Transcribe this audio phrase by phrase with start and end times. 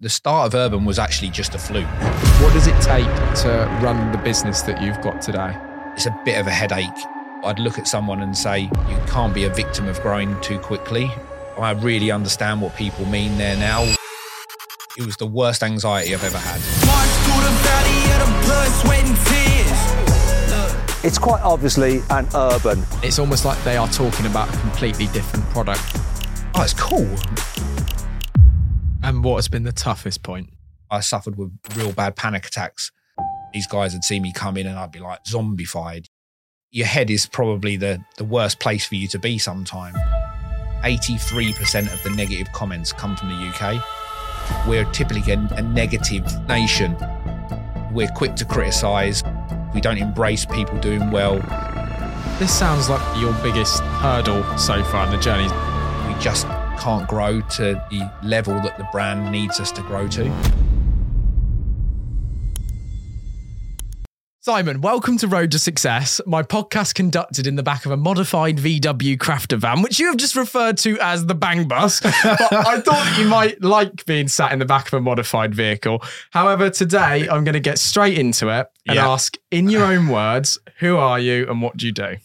[0.00, 1.84] The start of Urban was actually just a fluke.
[2.40, 3.04] What does it take
[3.42, 5.58] to run the business that you've got today?
[5.94, 6.86] It's a bit of a headache.
[7.42, 11.10] I'd look at someone and say, You can't be a victim of growing too quickly.
[11.58, 13.92] I really understand what people mean there now.
[14.96, 16.60] It was the worst anxiety I've ever had.
[21.02, 22.84] It's quite obviously an urban.
[23.02, 25.82] It's almost like they are talking about a completely different product.
[26.54, 27.08] Oh, it's cool.
[29.08, 30.50] And what has been the toughest point?
[30.90, 32.92] I suffered with real bad panic attacks.
[33.54, 36.08] These guys would see me come in and I'd be like zombified.
[36.70, 39.94] Your head is probably the, the worst place for you to be sometime.
[40.84, 43.82] 83% of the negative comments come from the UK.
[44.68, 46.94] We're typically a, a negative nation.
[47.90, 49.22] We're quick to criticise.
[49.74, 51.36] We don't embrace people doing well.
[52.38, 55.48] This sounds like your biggest hurdle so far in the journey.
[56.06, 56.46] We just
[56.78, 60.32] can't grow to the level that the brand needs us to grow to.
[64.40, 68.56] Simon, welcome to Road to Success, my podcast conducted in the back of a modified
[68.56, 72.00] VW crafter van, which you have just referred to as the Bang Bus.
[72.00, 75.54] but I thought that you might like being sat in the back of a modified
[75.54, 76.02] vehicle.
[76.30, 79.10] However, today I'm going to get straight into it and Yeah.
[79.10, 82.16] ask, in your own words, who are you and what do you do?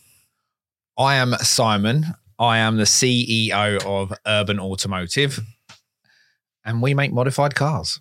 [0.98, 2.06] I am Simon.
[2.40, 5.40] I am the CEO of Urban Automotive,
[6.66, 8.00] and we make modified cars.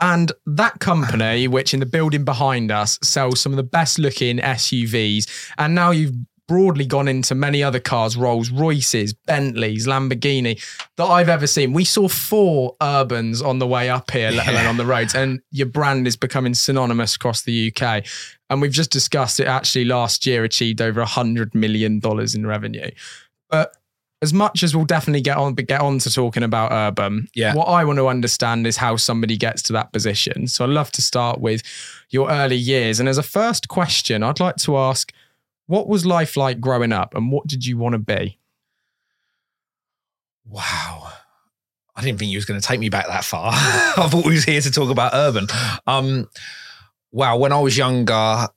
[0.00, 4.38] And that company, which in the building behind us sells some of the best looking
[4.38, 6.14] SUVs, and now you've
[6.48, 10.62] broadly gone into many other cars, Rolls Royces, Bentleys, Lamborghini,
[10.96, 11.72] that I've ever seen.
[11.72, 15.40] We saw four Urbans on the way up here, let alone on the roads, and
[15.50, 18.04] your brand is becoming synonymous across the UK.
[18.50, 22.02] And we've just discussed it actually last year achieved over $100 million
[22.34, 22.90] in revenue.
[23.52, 23.76] But
[24.22, 27.54] as much as we'll definitely get on but get on to talking about urban, Yeah.
[27.54, 30.46] what I want to understand is how somebody gets to that position.
[30.48, 31.62] So I'd love to start with
[32.10, 32.98] your early years.
[32.98, 35.12] And as a first question, I'd like to ask,
[35.66, 38.38] what was life like growing up and what did you want to be?
[40.44, 41.12] Wow.
[41.94, 43.50] I didn't think you was going to take me back that far.
[43.54, 45.46] I thought we was here to talk about urban.
[45.86, 46.28] Um,
[47.10, 47.36] wow.
[47.36, 48.48] When I was younger,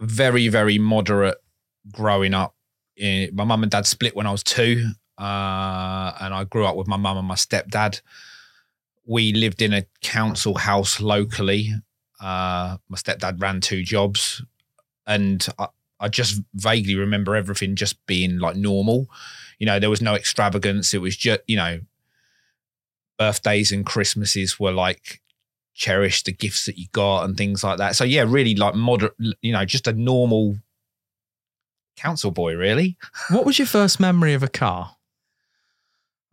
[0.00, 1.38] very, very moderate
[1.92, 2.54] growing up.
[3.00, 4.90] My mum and dad split when I was two.
[5.18, 8.00] Uh, and I grew up with my mum and my stepdad.
[9.06, 11.72] We lived in a council house locally.
[12.20, 14.42] Uh, my stepdad ran two jobs.
[15.06, 15.68] And I,
[15.98, 19.08] I just vaguely remember everything just being like normal.
[19.58, 20.94] You know, there was no extravagance.
[20.94, 21.80] It was just, you know,
[23.18, 25.20] birthdays and Christmases were like
[25.74, 27.96] cherish the gifts that you got and things like that.
[27.96, 30.56] So yeah, really like moderate, you know, just a normal
[32.00, 32.96] council boy, really.
[33.28, 34.96] What was your first memory of a car?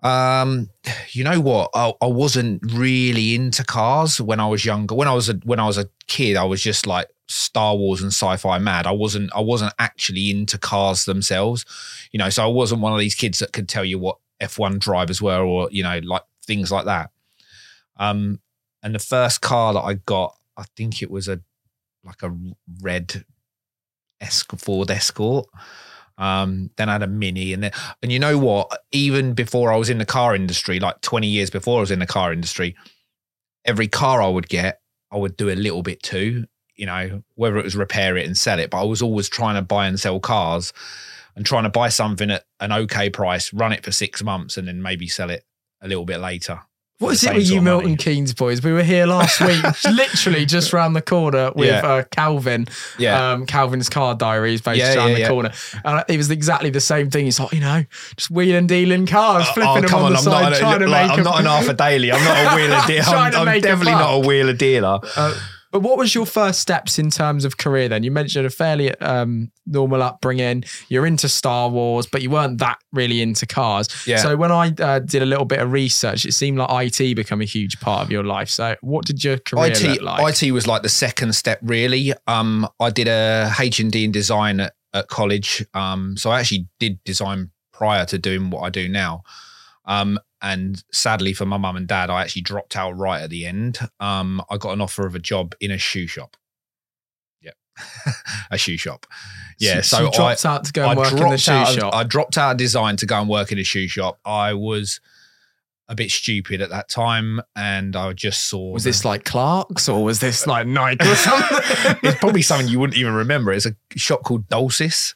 [0.03, 0.69] Um,
[1.09, 1.71] you know what?
[1.73, 4.95] I, I wasn't really into cars when I was younger.
[4.95, 8.01] When I was a when I was a kid, I was just like Star Wars
[8.01, 8.87] and sci-fi mad.
[8.87, 11.65] I wasn't I wasn't actually into cars themselves.
[12.11, 14.79] You know, so I wasn't one of these kids that could tell you what F1
[14.79, 17.09] drivers were or, you know, like things like that.
[17.97, 18.39] Um,
[18.83, 21.41] and the first car that I got, I think it was a
[22.03, 22.33] like a
[22.81, 23.25] red
[24.21, 25.47] Esc- Ford Escort.
[26.17, 27.71] Um, then I had a mini, and then
[28.01, 28.71] and you know what?
[28.91, 31.99] Even before I was in the car industry, like 20 years before I was in
[31.99, 32.75] the car industry,
[33.65, 34.81] every car I would get,
[35.11, 36.45] I would do a little bit too.
[36.75, 39.55] You know, whether it was repair it and sell it, but I was always trying
[39.55, 40.73] to buy and sell cars,
[41.35, 44.67] and trying to buy something at an okay price, run it for six months, and
[44.67, 45.45] then maybe sell it
[45.81, 46.61] a little bit later.
[46.99, 47.75] What is it with you, of money.
[47.77, 48.63] Milton Keynes boys?
[48.63, 51.85] We were here last week, literally just round the corner with Yeah.
[51.87, 52.67] uh, Calvin.
[52.97, 53.33] Yeah.
[53.33, 55.51] Um, Calvin's car diaries based Yeah, around yeah, the corner.
[55.85, 57.25] And it was exactly the same thing.
[57.25, 57.85] He's like, you know,
[58.15, 61.09] just wheeling and dealing cars, flipping them on the I'm side, not, trying to like,
[61.09, 62.11] make I'm not an half a daily.
[62.11, 63.03] I'm not a wheeler dealer.
[63.15, 64.99] I'm, I'm definitely not a wheeler dealer.
[65.15, 65.39] Uh,
[65.71, 68.03] but what was your first steps in terms of career then?
[68.03, 70.63] You mentioned a fairly um, normal upbringing.
[70.89, 73.89] You're into Star Wars, but you weren't that really into cars.
[74.07, 74.17] Yeah.
[74.17, 77.41] So when I uh, did a little bit of research, it seemed like IT become
[77.41, 78.49] a huge part of your life.
[78.49, 80.41] So what did your career IT, look like?
[80.41, 82.13] IT was like the second step, really.
[82.27, 85.65] Um, I did a HND in design at, at college.
[85.73, 89.23] Um, so I actually did design prior to doing what I do now.
[89.87, 93.45] Um, and sadly for my mum and dad, I actually dropped out right at the
[93.45, 93.79] end.
[93.99, 96.37] Um, I got an offer of a job in a shoe shop.
[97.41, 97.51] Yeah,
[98.51, 99.07] a shoe shop.
[99.59, 101.69] Yeah, so, you dropped I, out to go and I work in the shoe of-
[101.69, 101.95] shop.
[101.95, 104.19] I dropped out of design to go and work in a shoe shop.
[104.23, 104.99] I was
[105.89, 108.73] a bit stupid at that time, and I just saw.
[108.73, 111.57] was this like Clark's or was this like Nike or something?
[112.03, 113.53] it's probably something you wouldn't even remember.
[113.53, 115.15] It's a shop called Dolcis,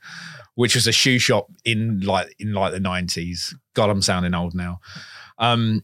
[0.56, 3.56] which was a shoe shop in like in like the nineties.
[3.74, 4.80] God, I'm sounding old now.
[5.38, 5.84] Um,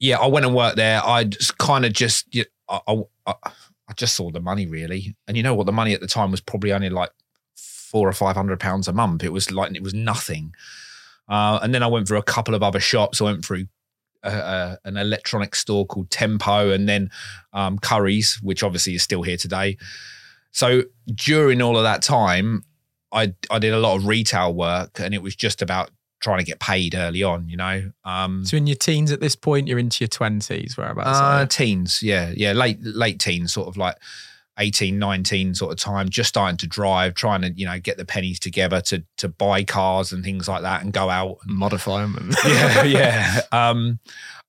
[0.00, 1.04] yeah, I went and worked there.
[1.04, 2.26] I just kind of just
[2.68, 2.80] I,
[3.26, 3.34] I
[3.88, 5.66] I just saw the money really, and you know what?
[5.66, 7.10] The money at the time was probably only like
[7.56, 9.24] four or five hundred pounds a month.
[9.24, 10.52] It was like it was nothing.
[11.28, 13.20] Uh, and then I went through a couple of other shops.
[13.20, 13.66] I went through
[14.22, 17.10] a, a, an electronic store called Tempo, and then
[17.52, 19.76] um, Curry's, which obviously is still here today.
[20.52, 20.84] So
[21.14, 22.64] during all of that time,
[23.12, 25.90] I I did a lot of retail work, and it was just about
[26.20, 27.48] trying to get paid early on.
[27.48, 31.18] You know, um, so in your teens at this point, you're into your twenties, whereabouts?
[31.18, 31.46] uh, are you?
[31.46, 33.96] teens, yeah, yeah, late late teens, sort of like
[34.58, 38.04] 18, 19 sort of time, just starting to drive, trying to you know get the
[38.04, 42.02] pennies together to to buy cars and things like that, and go out and modify
[42.02, 42.16] them.
[42.16, 43.40] And yeah, yeah.
[43.52, 44.00] Um,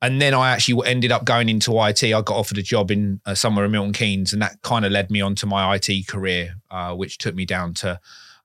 [0.02, 2.04] and then I actually ended up going into IT.
[2.04, 4.92] I got offered a job in uh, somewhere in Milton Keynes, and that kind of
[4.92, 8.00] led me on to my IT career, uh, which took me down to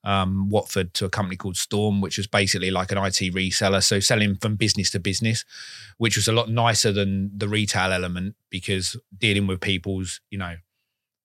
[0.05, 3.83] um, Watford to a company called Storm, which was basically like an IT reseller.
[3.83, 5.45] So selling from business to business,
[5.99, 10.57] which was a lot nicer than the retail element because dealing with people's, you know,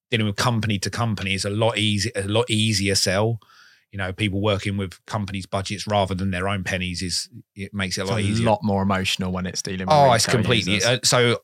[0.09, 3.39] dealing with company to company is a lot easy, a lot easier sell.
[3.91, 7.97] You know, people working with companies' budgets rather than their own pennies is it makes
[7.97, 8.45] it a It's lot a easier.
[8.45, 10.81] lot more emotional when it's dealing with Oh, it's completely.
[10.83, 11.39] Uh, so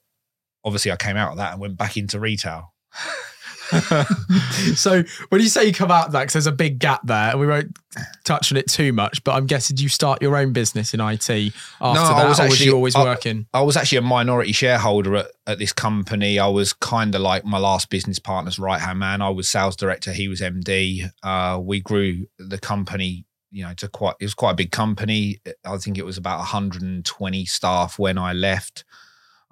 [0.64, 2.74] obviously, I came out of that and went back into retail.
[4.76, 7.32] so when you say you come out of that, because there's a big gap there,
[7.32, 7.78] and we won't
[8.24, 11.30] touch on it too much, but I'm guessing you start your own business in IT
[11.30, 13.48] after I that, was or was actually- you always I- working?
[13.54, 16.40] I was actually a minority shareholder at, at this company.
[16.40, 19.22] I was kind of like my last business partner's right hand man.
[19.22, 20.12] I was sales director.
[20.14, 21.10] He was MD.
[21.24, 25.40] Uh, we grew the company, you know, to quite, it was quite a big company.
[25.66, 28.84] I think it was about 120 staff when I left.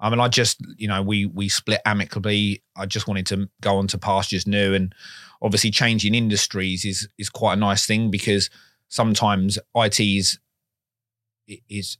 [0.00, 2.62] I mean, I just, you know, we we split amicably.
[2.76, 4.94] I just wanted to go on to pastures new, and
[5.40, 8.50] obviously changing industries is is quite a nice thing because
[8.88, 10.38] sometimes IT is
[11.68, 11.98] is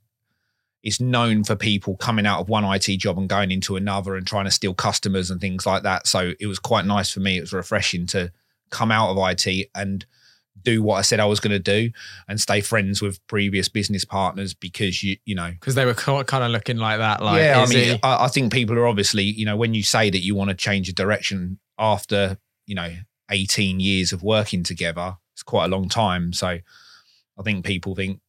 [0.83, 4.27] is known for people coming out of one IT job and going into another and
[4.27, 6.05] trying to steal customers and things like that.
[6.05, 7.37] So it was quite nice for me.
[7.37, 8.31] It was refreshing to
[8.69, 10.05] come out of IT and
[10.61, 11.91] do what I said I was going to do
[12.27, 16.43] and stay friends with previous business partners because you you know Because they were kind
[16.43, 17.21] of looking like that.
[17.21, 20.09] Like, yeah, I mean, I, I think people are obviously, you know, when you say
[20.09, 22.93] that you want to change a direction after, you know,
[23.31, 26.33] 18 years of working together, it's quite a long time.
[26.33, 28.19] So I think people think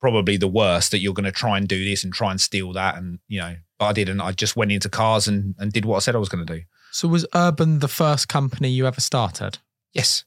[0.00, 2.72] probably the worst that you're going to try and do this and try and steal
[2.72, 2.96] that.
[2.96, 4.20] And, you know, but I didn't.
[4.20, 6.54] I just went into cars and, and did what I said I was going to
[6.56, 6.62] do.
[6.90, 9.58] so was Urban the first company you ever started?
[9.92, 10.24] Yes.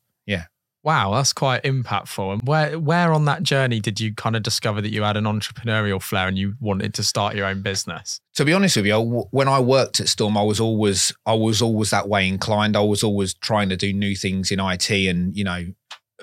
[0.84, 2.34] Wow, that's quite impactful.
[2.34, 5.26] And where where on that journey did you kind of discover that you had an
[5.26, 8.22] entrepreneurial flair and you wanted to start your own business?
[8.36, 9.00] to be honest with you,
[9.32, 12.78] when I worked at Storm, I was always I was always that way inclined.
[12.78, 15.66] I was always trying to do new things in IT and you know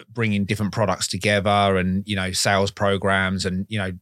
[0.08, 3.92] bringing different products together and you know sales programs and you know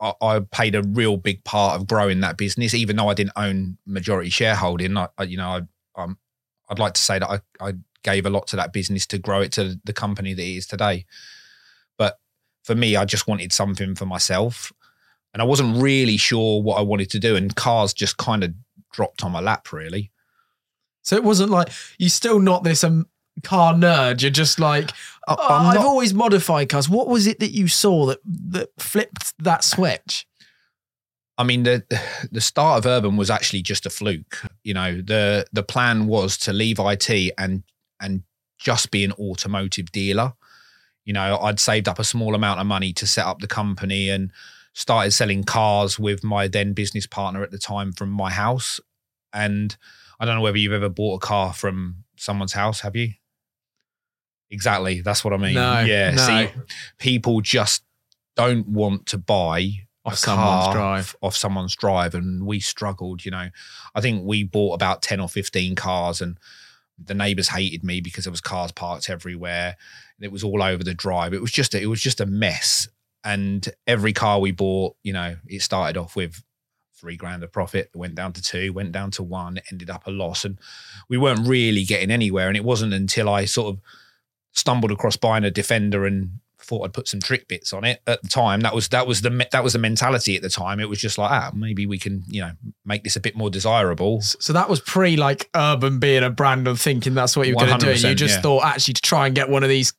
[0.00, 3.32] I, I played a real big part of growing that business, even though I didn't
[3.36, 4.96] own majority shareholding.
[4.96, 5.48] I, I- you know,
[5.96, 6.18] I, um,
[6.70, 7.72] I'd like to say that I, I
[8.04, 10.66] gave a lot to that business to grow it to the company that it is
[10.66, 11.04] today.
[11.96, 12.18] But
[12.64, 14.72] for me, I just wanted something for myself
[15.32, 17.36] and I wasn't really sure what I wanted to do.
[17.36, 18.54] And cars just kind of
[18.92, 20.10] dropped on my lap, really.
[21.02, 23.06] So it wasn't like you're still not this um,
[23.42, 24.20] car nerd.
[24.22, 24.90] You're just like,
[25.26, 26.88] "Oh, I've not- always modified cars.
[26.88, 30.26] What was it that you saw that that flipped that switch?
[31.38, 31.84] I mean, the
[32.32, 34.42] the start of Urban was actually just a fluke.
[34.64, 37.62] You know, the the plan was to leave IT and
[38.00, 38.22] and
[38.58, 40.32] just be an automotive dealer.
[41.04, 44.10] You know, I'd saved up a small amount of money to set up the company
[44.10, 44.30] and
[44.74, 48.80] started selling cars with my then business partner at the time from my house.
[49.32, 49.76] And
[50.20, 53.12] I don't know whether you've ever bought a car from someone's house, have you?
[54.50, 55.00] Exactly.
[55.00, 55.54] That's what I mean.
[55.54, 56.10] No, yeah.
[56.12, 56.22] no.
[56.22, 56.50] See,
[56.98, 57.82] people just
[58.38, 59.68] don't want to buy
[60.04, 61.16] Off a someone's car drive.
[61.20, 63.48] off someone's drive and we struggled you know
[63.96, 66.38] i think we bought about 10 or 15 cars and
[67.02, 69.76] the neighbors hated me because there was cars parked everywhere.
[70.20, 71.32] It was all over the drive.
[71.32, 72.88] It was just a, it was just a mess.
[73.24, 76.42] And every car we bought you know it started off with
[76.94, 80.10] three grand of profit went down to two went down to one ended up a
[80.10, 80.44] loss.
[80.44, 80.58] And
[81.08, 82.48] we weren't really getting anywhere.
[82.48, 83.80] And it wasn't until i sort of
[84.52, 88.22] stumbled across buying a defender and thought I'd put some trick bits on it at
[88.22, 88.60] the time.
[88.60, 90.80] That was that was the that was the mentality at the time.
[90.80, 92.52] It was just like, ah, maybe we can you know
[92.84, 94.20] make this a bit more desirable.
[94.20, 97.66] So that was pre like urban being a brand and thinking that's what you were
[97.66, 98.08] going to do.
[98.08, 98.42] You just yeah.
[98.42, 99.92] thought actually to try and get one of these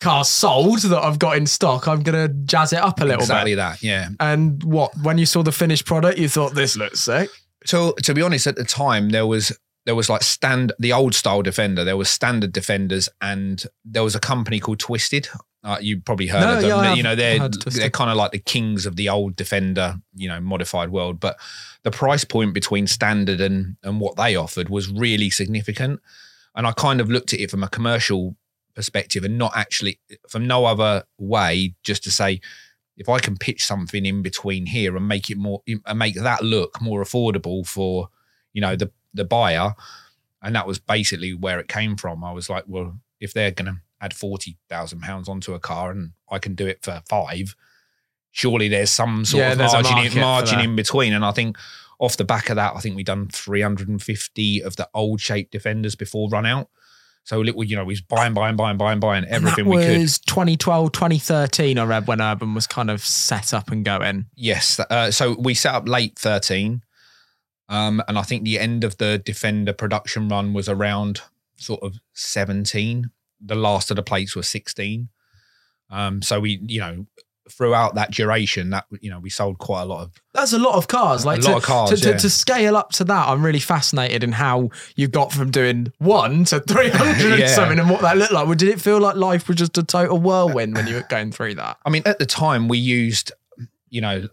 [0.00, 3.22] cars sold that I've got in stock, I'm going to jazz it up a little
[3.22, 3.56] Exactly bit.
[3.56, 4.08] that, yeah.
[4.20, 7.30] And what when you saw the finished product, you thought this looks sick.
[7.64, 9.56] So to be honest, at the time there was
[9.86, 11.84] there was like stand the old style defender.
[11.84, 15.28] There was standard defenders, and there was a company called Twisted.
[15.64, 16.68] Uh, you probably heard No, of them.
[16.70, 17.82] yeah, I They- have you know, they're heard of Twisted.
[17.82, 21.18] they're kind of like the kings of the old defender, you know, modified world.
[21.18, 21.36] But
[21.82, 26.00] the price point between standard and and what they offered was really significant.
[26.54, 28.36] And I kind of looked at it from a commercial
[28.74, 29.98] perspective and not actually
[30.28, 32.40] from no other way, just to say,
[32.96, 36.42] if I can pitch something in between here and make it more and make that
[36.44, 38.08] look more affordable for,
[38.52, 39.74] you know, the the buyer,
[40.40, 42.22] and that was basically where it came from.
[42.22, 45.90] I was like, well, if they're going to add forty thousand pounds onto a car
[45.90, 47.54] and I can do it for five,
[48.30, 51.12] surely there's some sort Yeah, of margin in, margin in between.
[51.12, 51.56] And I think
[51.98, 54.88] off the back of that, I think we done three hundred and fifty of the
[54.94, 56.68] old shape defenders before run out.
[57.24, 59.92] So little, you know, we was buying, buying, buying, buying, buying everything and we that
[59.92, 60.00] could.
[60.00, 64.24] was 2012, 2013, I read when Urban was kind of set up and going.
[64.34, 64.80] Yes.
[64.80, 66.80] Uh, so we set up late 13.
[67.68, 71.20] Um, and I think the end of the Defender production run was around
[71.58, 73.10] sort of 17.
[73.40, 75.08] The last of the plates were 16.
[75.90, 77.06] Um, so we, you know,
[77.50, 80.74] throughout that duration, that, you know, we sold quite a lot of That's a lot
[80.74, 81.24] of cars.
[81.24, 82.16] Like A to, lot of cars, to, to, yeah.
[82.16, 86.44] to scale up to that, I'm really fascinated in how you got from doing one
[86.46, 88.46] to 300 and something and what that looked like.
[88.46, 91.32] Well, Did it feel like life was just a total whirlwind when you were going
[91.32, 91.78] through that?
[91.84, 93.32] I mean, at the time we used,
[93.88, 94.28] you know,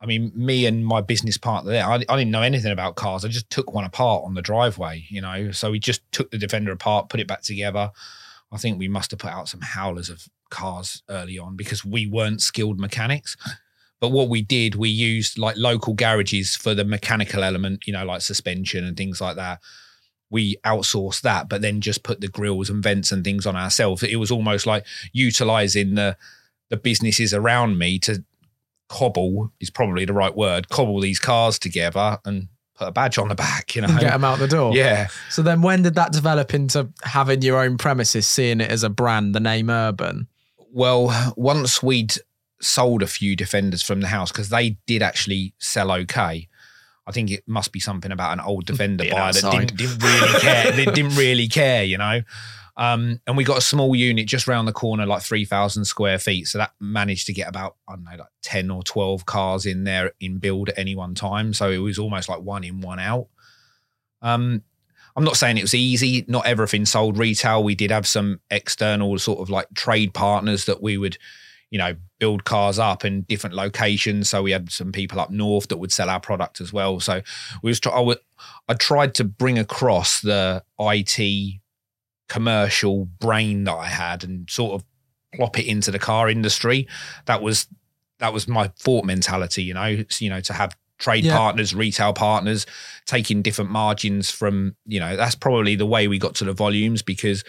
[0.00, 3.24] I mean, me and my business partner there, I, I didn't know anything about cars.
[3.24, 5.50] I just took one apart on the driveway, you know.
[5.50, 7.90] So we just took the Defender apart, put it back together.
[8.52, 12.06] I think we must have put out some howlers of cars early on because we
[12.06, 13.36] weren't skilled mechanics.
[14.00, 18.04] But what we did, we used like local garages for the mechanical element, you know,
[18.04, 19.60] like suspension and things like that.
[20.30, 24.02] We outsourced that, but then just put the grills and vents and things on ourselves.
[24.02, 26.16] It was almost like utilizing the
[26.70, 28.22] the businesses around me to
[28.88, 33.28] cobble is probably the right word cobble these cars together and put a badge on
[33.28, 33.88] the back you know?
[33.88, 34.74] And get them out the door.
[34.74, 35.08] yeah.
[35.30, 38.88] So then when did that develop into having your own premises, seeing it as a
[38.88, 40.28] brand, the name Urban?
[40.72, 42.14] well once we'd
[42.60, 46.48] sold a few defenders from the house because they did actually sell okay
[47.06, 50.02] i think it must be something about an old defender Being buyer that didn't, didn't
[50.02, 52.20] really care they didn't really care you know
[52.78, 56.46] um, and we got a small unit just round the corner like 3000 square feet
[56.46, 59.84] so that managed to get about i don't know like 10 or 12 cars in
[59.84, 62.98] there in build at any one time so it was almost like one in one
[62.98, 63.26] out
[64.22, 64.62] um,
[65.18, 66.24] I'm not saying it was easy.
[66.28, 67.64] Not everything sold retail.
[67.64, 71.18] We did have some external sort of like trade partners that we would,
[71.70, 74.28] you know, build cars up in different locations.
[74.28, 77.00] So we had some people up north that would sell our product as well.
[77.00, 77.20] So
[77.64, 78.18] we was try- I, would,
[78.68, 81.60] I tried to bring across the IT
[82.28, 84.84] commercial brain that I had and sort of
[85.34, 86.86] plop it into the car industry.
[87.26, 87.66] That was
[88.18, 89.62] that was my thought mentality.
[89.62, 91.36] You know, you know, to have trade Yeah.
[91.36, 92.66] partners, retail partners,
[93.06, 97.02] taking different margins from, you know, that's probably the way we got to the volumes
[97.02, 97.44] because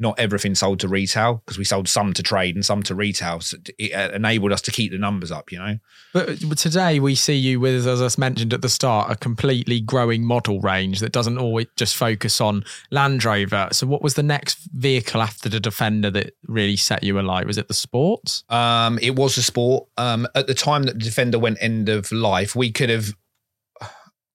[0.00, 3.40] not everything sold to retail because we sold some to trade and some to retail.
[3.40, 5.78] So it uh, enabled us to keep the numbers up, you know?
[6.14, 9.80] But but today we see you with, as I mentioned at the start, a completely
[9.80, 13.68] growing model range that doesn't always just focus on Land Rover.
[13.72, 17.46] So what was the next vehicle after the Defender that really set you alight?
[17.46, 18.42] Was it the Sport?
[18.48, 19.86] Um, it was the sport.
[19.98, 23.14] Um, at the time that the Defender went end of life, we could have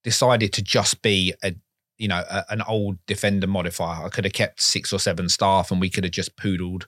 [0.03, 1.55] decided to just be a
[1.97, 4.05] you know, a, an old Defender modifier.
[4.05, 6.87] I could have kept six or seven staff and we could have just poodled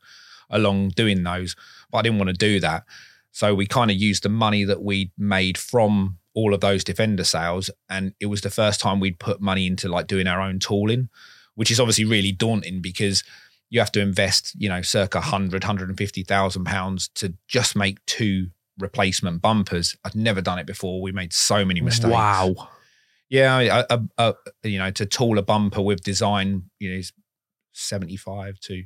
[0.49, 1.55] along doing those.
[1.91, 2.83] But I didn't want to do that.
[3.31, 7.23] So we kind of used the money that we made from all of those Defender
[7.23, 7.69] sales.
[7.89, 11.09] And it was the first time we'd put money into like doing our own tooling,
[11.55, 13.23] which is obviously really daunting because
[13.69, 18.47] you have to invest, you know, circa 100, 150,000 pounds to just make two
[18.79, 19.95] replacement bumpers.
[20.05, 21.01] I'd never done it before.
[21.01, 22.11] We made so many mistakes.
[22.11, 22.69] Wow.
[23.29, 24.35] Yeah, a, a, a,
[24.67, 27.11] you know, to tool a bumper with design, you know, is
[27.73, 28.83] 75 to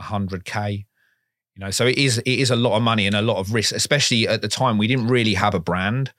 [0.00, 0.86] 100k.
[1.54, 3.54] You know, so it is it is a lot of money and a lot of
[3.54, 6.12] risk, especially at the time we didn't really have a brand.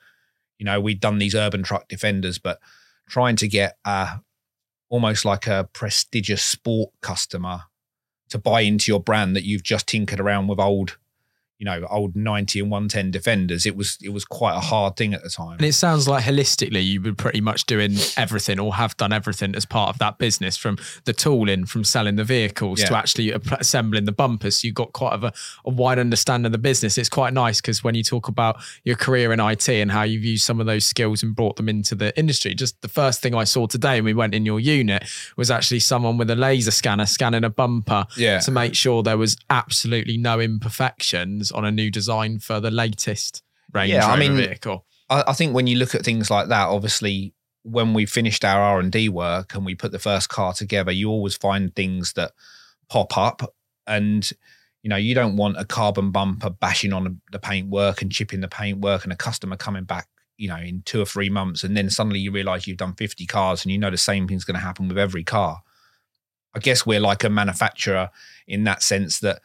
[0.58, 2.60] You know, we'd done these urban truck defenders, but
[3.08, 4.18] trying to get uh,
[4.90, 7.64] almost like a prestigious sport customer
[8.30, 10.98] to buy into your brand that you've just tinkered around with old
[11.60, 15.14] you know old 90 and 110 defenders it was it was quite a hard thing
[15.14, 18.76] at the time And it sounds like holistically you were pretty much doing everything or
[18.76, 22.82] have done everything as part of that business from the tooling, from selling the vehicles
[22.84, 24.58] to actually assembling the bumpers.
[24.58, 25.34] So you've got quite of a,
[25.66, 26.98] a wide understanding of the business.
[26.98, 30.24] It's quite nice because when you talk about your career in IT and how you've
[30.24, 33.34] used some of those skills and brought them into the industry, just the first thing
[33.34, 35.04] I saw today when we went in your unit
[35.38, 38.40] was actually someone with a laser scanner scanning a bumper Yeah.
[38.40, 43.44] to make sure there was absolutely no imperfections on a new design for the latest
[43.74, 44.86] Range Yeah, I mean, vehicle.
[45.10, 48.62] I, I think when you look at things like that, obviously, when we finished our
[48.62, 52.14] R and D work and we put the first car together, you always find things
[52.14, 52.32] that
[52.90, 53.54] pop up,
[53.86, 54.30] and
[54.84, 58.48] you know you don't want a carbon bumper bashing on the paintwork and chipping the
[58.48, 61.90] paintwork, and a customer coming back, you know, in two or three months, and then
[61.90, 64.66] suddenly you realise you've done fifty cars, and you know the same thing's going to
[64.66, 65.62] happen with every car.
[66.56, 68.10] I guess we're like a manufacturer
[68.48, 69.42] in that sense that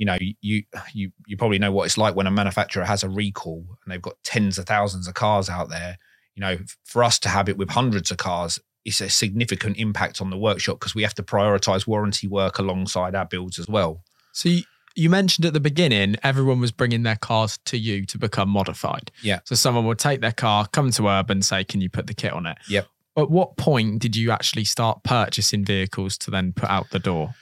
[0.00, 0.64] you know you
[0.94, 4.02] you you probably know what it's like when a manufacturer has a recall and they've
[4.02, 5.98] got tens of thousands of cars out there
[6.34, 10.22] you know for us to have it with hundreds of cars it's a significant impact
[10.22, 14.02] on the workshop because we have to prioritize warranty work alongside our builds as well
[14.32, 14.62] So you,
[14.94, 19.10] you mentioned at the beginning, everyone was bringing their cars to you to become modified.
[19.22, 19.40] Yeah.
[19.44, 22.32] So someone would take their car, come to Urban, say, "Can you put the kit
[22.32, 22.86] on it?" Yep.
[23.16, 27.34] At what point did you actually start purchasing vehicles to then put out the door?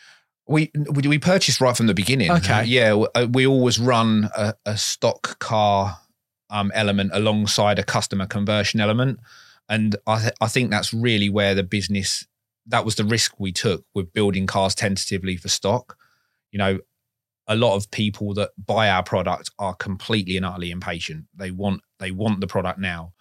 [0.49, 2.31] We we, we purchased right from the beginning.
[2.31, 2.65] Okay.
[2.65, 5.99] yeah w- uh, we always run a, a stock car
[6.51, 9.21] um, element alongside a customer conversion element.
[9.69, 12.27] And I, th- I think that's really where the business
[12.67, 15.97] that was the risk we took with building cars tentatively for stock.
[16.51, 16.79] You know
[17.51, 21.27] a lot of people that buy our product are completely and utterly impatient.
[21.35, 23.13] They want they want the product now.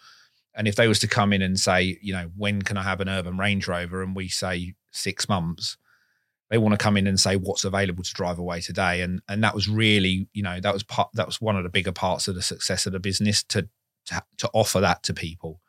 [0.56, 3.02] And if they was to come in and say you know when can i have
[3.02, 4.02] an urban range rover?
[4.02, 5.78] and we say six months
[6.50, 9.44] they want to come in and say what's available to drive away today and and
[9.44, 12.28] that was really you know that was part that was one of the bigger parts
[12.28, 13.68] of the success of the business to
[14.06, 15.60] to, to offer that to people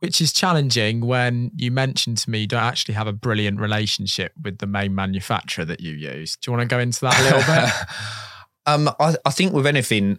[0.00, 4.32] Which is challenging when you mentioned to me you don't actually have a brilliant relationship
[4.42, 6.36] with the main manufacturer that you use.
[6.36, 7.72] Do you want to go into that a little bit?
[8.66, 10.18] um I, I think with anything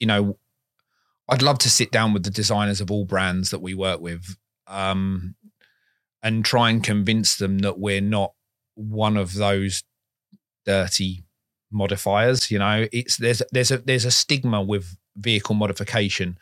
[0.00, 0.38] you know
[1.28, 4.36] i'd love to sit down with the designers of all brands that we work with
[4.66, 5.34] um
[6.22, 8.32] and try and convince them that we're not
[8.74, 9.82] one of those
[10.64, 11.24] dirty
[11.70, 16.38] modifiers you know it's there's there's a there's a stigma with vehicle modification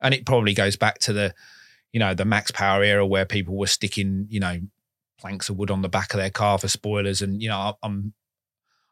[0.00, 1.34] and it probably goes back to the
[1.92, 4.58] you know the max power era where people were sticking you know
[5.18, 8.12] planks of wood on the back of their car for spoilers and you know i'm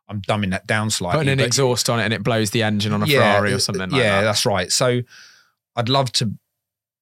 [0.08, 2.92] i'm dumbing that down slightly Putting an exhaust on it and it blows the engine
[2.92, 4.22] on a Ferrari or uh, something uh, like yeah, that.
[4.22, 4.70] that's right.
[4.70, 5.02] So
[5.74, 6.32] I'd love to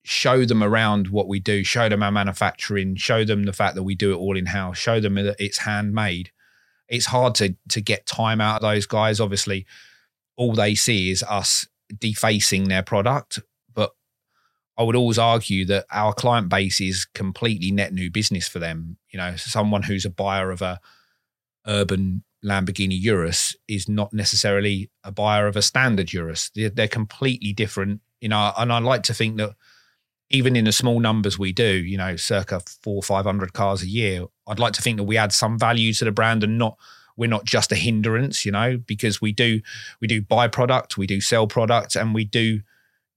[0.02, 3.82] show them around what we do, show them our manufacturing, show them the fact that
[3.82, 6.30] we do it all in house, show them that it's handmade.
[6.88, 9.20] It's hard to to get time out of those guys.
[9.20, 9.66] Obviously,
[10.36, 11.66] all they see is us
[11.98, 13.40] defacing their product.
[13.72, 13.92] But
[14.76, 18.96] I would always argue that our client base is completely net new business for them.
[19.10, 20.80] You know, someone who's a buyer of a
[21.66, 26.50] urban Lamborghini Urus is not necessarily a buyer of a standard Urus.
[26.54, 28.52] They're, they're completely different, you know.
[28.56, 29.54] And I like to think that
[30.30, 33.82] even in the small numbers we do, you know, circa four or five hundred cars
[33.82, 36.58] a year, I'd like to think that we add some value to the brand and
[36.58, 36.76] not
[37.16, 39.60] we're not just a hindrance, you know, because we do
[40.00, 42.60] we do buy product, we do sell product, and we do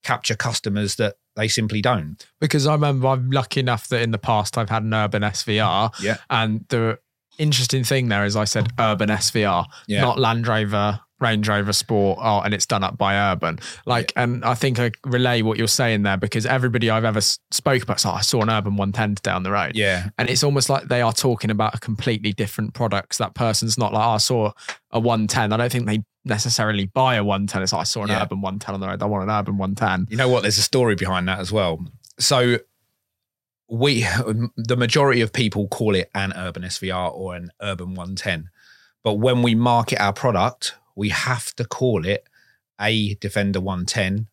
[0.04, 2.28] capture customers that they simply don't.
[2.42, 5.92] because I remember I'm lucky enough that in the past I've had an urban SVR.
[6.02, 6.18] Yeah.
[6.30, 7.00] And the
[7.40, 10.02] interesting thing there is I said urban SVR, Yeah.
[10.02, 13.58] not Land Rover, Range Rover Sport, oh, and it's done up by urban.
[13.88, 17.82] Like, and I think I relay what you're saying there because everybody I've ever spoke
[17.82, 19.72] about, like, I saw an urban 110 down the road.
[19.76, 20.10] Yeah.
[20.20, 23.18] And it's almost like they are talking about a completely different products.
[23.18, 24.52] That person's not like, oh, I saw
[24.92, 25.52] a 110.
[25.52, 27.64] I don't think they necessarily buy a 110.
[27.64, 28.22] It's like, I saw an Yeah.
[28.22, 29.02] urban 110 on the road.
[29.02, 30.08] I want an urban 110.
[30.12, 30.42] You know what?
[30.42, 31.84] There's a story behind that as well.
[32.20, 32.58] So
[33.70, 38.50] we the majority of people call it an urban SVR or an urban 110.
[39.04, 42.28] But when we market our product, we have to call it
[42.80, 44.28] a Defender 110,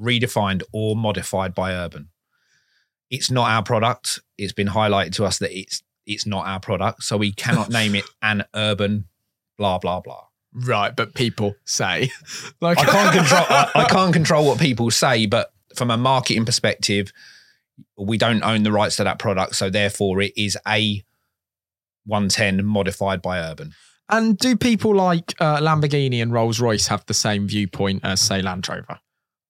[0.00, 2.08] redefined or modified by Urban.
[3.10, 4.20] It's not our product.
[4.38, 7.94] It's been highlighted to us that it's it's not our product, so we cannot name
[7.94, 9.06] it an Urban
[9.58, 10.24] blah blah blah.
[10.52, 12.10] Right, but people say
[12.60, 13.44] like I can't control.
[13.48, 17.12] I, I can't control what people say, but from a marketing perspective,
[17.96, 21.04] we don't own the rights to that product, so therefore it is a
[22.06, 23.72] 110 modified by Urban.
[24.10, 28.42] And do people like uh, Lamborghini and Rolls Royce have the same viewpoint as, say,
[28.42, 28.98] Land Rover?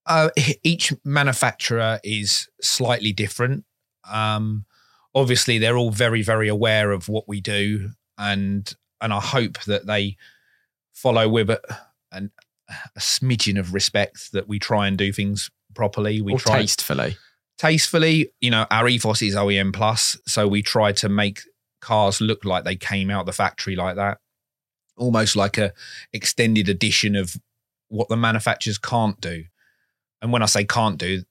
[0.06, 0.28] Uh,
[0.62, 3.64] each manufacturer is slightly different.
[4.10, 4.66] Um,
[5.14, 9.86] obviously, they're all very, very aware of what we do, and and I hope that
[9.86, 10.16] they
[10.92, 11.60] follow with a,
[12.12, 12.30] an,
[12.68, 16.20] a smidgen of respect that we try and do things properly.
[16.20, 17.16] We or try tastefully.
[17.56, 18.30] tastefully.
[18.40, 21.40] You know, our ethos is OEM plus, so we try to make
[21.80, 24.18] cars look like they came out the factory like that,
[25.00, 25.72] almost like a
[26.12, 27.36] extended edition of
[27.88, 29.44] what the manufacturers can't do.
[30.22, 31.22] And when I say can't do,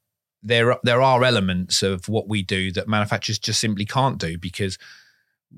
[0.44, 4.78] there there are elements of what we do that manufacturers just simply can't do because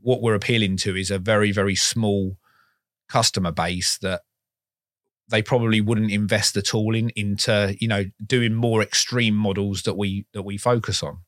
[0.02, 2.38] what we're appealing to is a very very small
[3.08, 4.22] customer base that
[5.30, 9.96] they probably wouldn't invest at all in into you know doing more extreme models that
[9.96, 11.20] we that we focus on.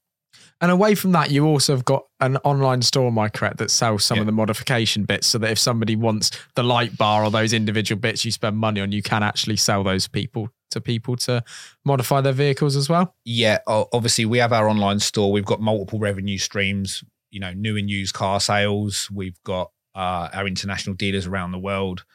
[0.63, 3.69] And away from that, you also have got an online store, am I correct, that
[3.69, 4.21] sells some Yeah.
[4.21, 7.99] of the modification bits so that if somebody wants the light bar or those individual
[7.99, 11.43] bits you spend money on, you can actually sell those people to people to
[11.86, 13.13] modify their vehicles as well.
[13.26, 15.32] yeah, obviously we have our online store.
[15.34, 17.04] We've got multiple revenue streams.
[17.30, 19.10] You know, new and used car sales.
[19.12, 22.06] We've got uh, our international dealers around the world.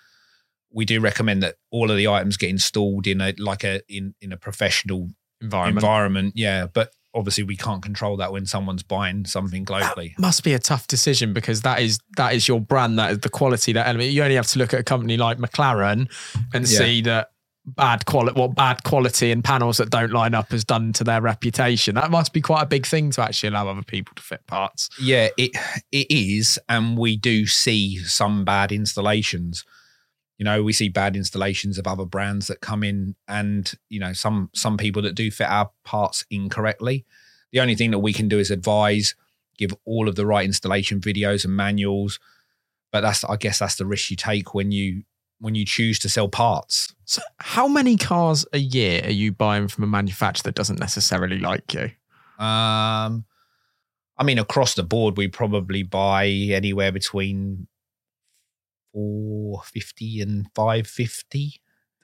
[0.72, 4.14] We do recommend that all of the items get installed in a like a in
[4.22, 5.76] in a professional Environment.
[5.84, 6.32] environment.
[6.36, 10.16] Yeah, but obviously we can't control that when someone's buying something globally.
[10.18, 13.28] must be a tough decision because that is that is your brand, that is the
[13.30, 14.10] quality, that element.
[14.10, 16.08] You only have to look at a company like McLaren
[16.54, 16.78] and Yeah.
[16.78, 17.30] see that
[17.76, 21.20] bad quality, what bad quality and panels that don't line up has done to their
[21.20, 21.94] reputation.
[21.96, 24.88] That must be quite a big thing to actually allow other people to fit parts.
[25.00, 25.50] Yeah, it
[25.92, 29.64] it is, and we do see some bad installations.
[30.38, 34.12] You know, we see bad installations of other brands that come in, and you know,
[34.12, 37.04] some some people that do fit our parts incorrectly.
[37.52, 39.14] The only thing that we can do is advise,
[39.56, 42.20] give all of the right installation videos and manuals.
[42.92, 45.02] But that's, I guess, that's the risk you take when you
[45.40, 46.94] when you choose to sell parts.
[47.04, 51.38] So, how many cars a year are you buying from a manufacturer that doesn't necessarily
[51.38, 51.90] like you?
[52.38, 53.24] Um,
[54.16, 57.66] I mean, across the board, we probably buy anywhere between
[58.98, 61.60] four fifty and five fifty.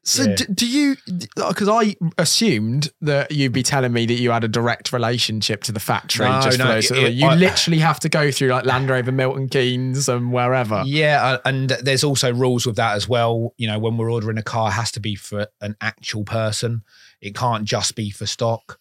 [0.07, 0.35] So, Yeah.
[0.37, 0.97] d- do you?
[1.35, 5.73] Because I assumed that you'd be telling me that you had a direct relationship to
[5.73, 6.27] the factory.
[6.29, 9.13] No, just no, those, it- you I- literally have to go through like Land Rover,
[9.13, 10.83] Milton Keynes, and wherever.
[10.87, 13.55] Yeah, uh, and there's also rules with that as well.
[13.57, 16.83] You know, when we're ordering a car, it has to be for an actual person.
[17.23, 18.79] It can't just be for stock.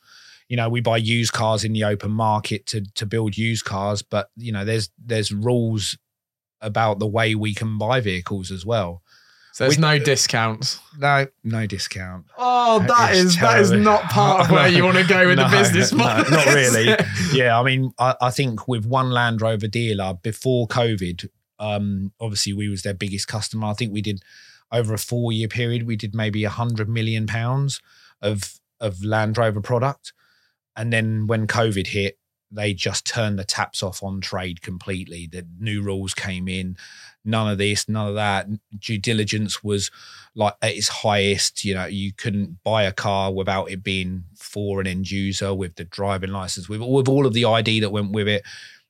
[0.49, 4.01] You know, we buy used cars in the open market to to build used cars,
[4.01, 5.97] but you know, there's there's rules
[6.63, 9.03] about the way we can buy vehicles as well.
[9.51, 10.79] So there's We- no discounts.
[10.97, 12.25] No, no discount.
[12.39, 15.37] Oh, that It's is that is not part of where you want to go with
[15.37, 16.31] the No, business no, model.
[16.31, 16.95] not really.
[17.33, 21.27] yeah, I mean, I, I think with one Land Rover dealer before COVID,
[21.59, 23.67] um, obviously we was their biggest customer.
[23.67, 24.23] I think we did
[24.71, 27.79] over a four year period, we did maybe a hundred million pounds
[28.23, 30.13] of of Land Rover product,
[30.75, 32.17] and then when COVID hit,
[32.53, 35.27] they just turned the taps off on trade completely.
[35.27, 36.77] The new rules came in.
[37.25, 38.47] None of this, none of that.
[38.77, 39.89] Due diligence was
[40.35, 41.63] like at its highest.
[41.63, 45.75] You know, you couldn't buy a car without it being for an end user with
[45.75, 48.43] the driving license, with with all of the ID that went with it.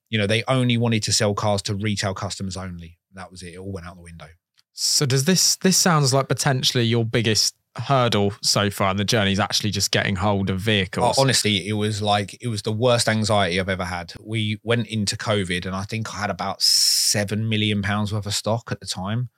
[0.10, 2.98] You know, they only wanted to sell cars to retail customers only.
[3.14, 3.54] That was it.
[3.54, 4.28] It all went out the window.
[4.74, 9.32] So does this this sounds like potentially your biggest hurdle so far in the journey
[9.32, 11.18] is actually just getting hold of vehicles?
[11.18, 14.14] Honestly, it was like it was the worst anxiety I've ever had.
[14.22, 18.34] We went into COVID, and I think I had about seven million pounds worth of
[18.34, 19.30] stock at the time,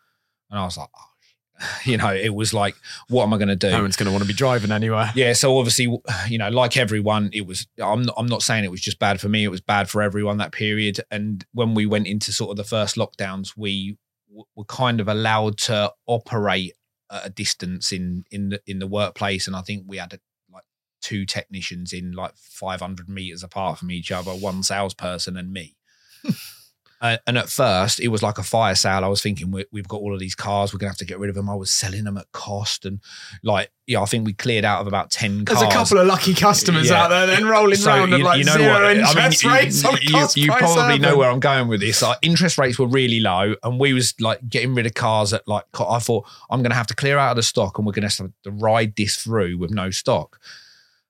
[0.50, 1.16] and I was like, oh,
[1.86, 2.76] you know, it was like,
[3.08, 3.72] what am I going to do?
[3.72, 5.12] no one's going to want to be driving anywhere.
[5.16, 5.86] Yeah, so obviously,
[6.28, 7.68] you know, like everyone, it was.
[7.82, 9.44] I'm not, I'm not saying it was just bad for me.
[9.44, 11.00] It was bad for everyone that period.
[11.12, 13.98] And when we went into sort of the first lockdowns, we
[14.30, 16.74] w- were kind of allowed to operate
[17.12, 19.48] at a distance in in the in the workplace.
[19.48, 20.20] And I think we had
[20.52, 20.64] like
[21.02, 25.78] two technicians in like 500 meters apart from each other, one salesperson and me.
[27.02, 29.04] Uh, and at first, it was like a fire sale.
[29.04, 31.06] I was thinking, we, we've got all of these cars, we're going to have to
[31.06, 31.50] get rid of them.
[31.50, 32.86] I was selling them at cost.
[32.86, 33.02] And
[33.44, 36.34] like, yeah, I think we cleared out of about 10 There's a couple of lucky
[36.34, 37.04] customers Yeah.
[37.04, 38.86] out there then rolling So around at like you know zero what?
[38.86, 42.02] I mean, interest you- rates on you, you probably know where I'm going with this.
[42.02, 45.46] Like, interest rates were really low, and we was like getting rid of cars at
[45.48, 47.94] like I thought I'm going to have to clear out of the stock, and we're
[47.94, 50.40] going to have to ride this through with no stock.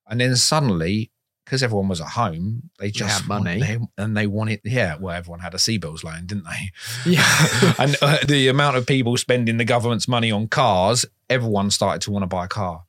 [0.08, 1.12] And then suddenly,
[1.46, 3.60] because everyone was at home, they just had money.
[3.60, 4.98] they, and they wanted yeah.
[5.00, 6.72] Well, everyone had a CBILS loan, didn't they?
[7.10, 7.74] Yeah.
[7.80, 12.12] and uh, the amount of people spending the government's money on cars, everyone started to
[12.12, 12.84] want to buy a car.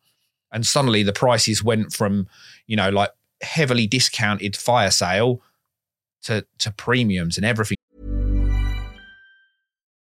[0.50, 2.28] And suddenly the prices went from,
[2.66, 3.10] you know, like
[3.42, 5.42] heavily discounted fire sale
[6.22, 7.75] to to premiums and everything.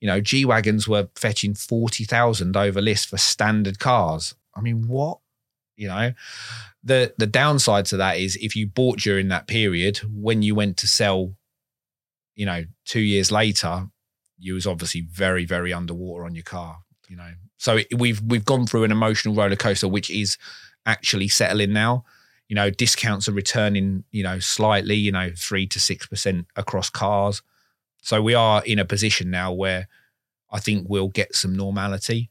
[0.00, 4.34] you know G wagons were fetching forty thousand over list for standard cars.
[4.54, 5.18] I mean, what?
[5.76, 6.12] You know,
[6.82, 10.76] the the downside to that is if you bought during that period, when you went
[10.78, 11.34] to sell,
[12.34, 13.88] you know, two years later,
[14.38, 16.78] you was obviously very very underwater on your car.
[17.08, 20.38] You know, so it, we've we've gone through an emotional roller coaster, which is
[20.86, 22.04] actually settling now
[22.48, 27.42] you know discounts are returning you know slightly you know 3 to 6% across cars
[28.00, 29.88] so we are in a position now where
[30.50, 32.30] i think we'll get some normality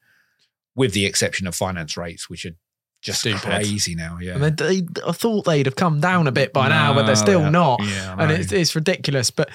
[0.75, 2.55] with the exception of finance rates which are
[3.01, 3.41] just Stupid.
[3.41, 6.69] crazy now yeah And they, they, I thought they'd have come down a bit by
[6.69, 7.83] now, but they're still No, not.
[7.83, 9.29] yeah, and it's, it's ridiculous.
[9.29, 9.51] But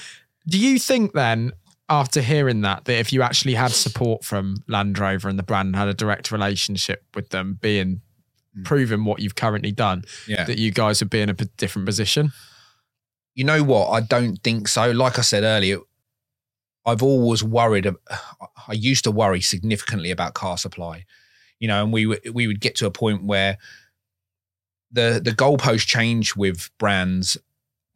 [0.46, 1.50] do you think then,
[1.88, 5.66] after hearing that, that if you actually had support from Land Rover and the brand
[5.66, 8.02] and had a direct relationship with them, being
[8.54, 8.62] hmm.
[8.62, 11.86] proven what you've currently done, yeah that you guys would be in a p- different
[11.86, 12.30] position?
[13.34, 13.88] you know what?
[13.88, 14.90] I don't think so.
[14.90, 15.78] Like I said earlier,
[16.86, 17.86] I've always worried.
[18.68, 21.04] I used to worry significantly about car supply,
[21.58, 23.58] you know, and we would we would get to a point where
[24.90, 27.36] the the goalpost change with brands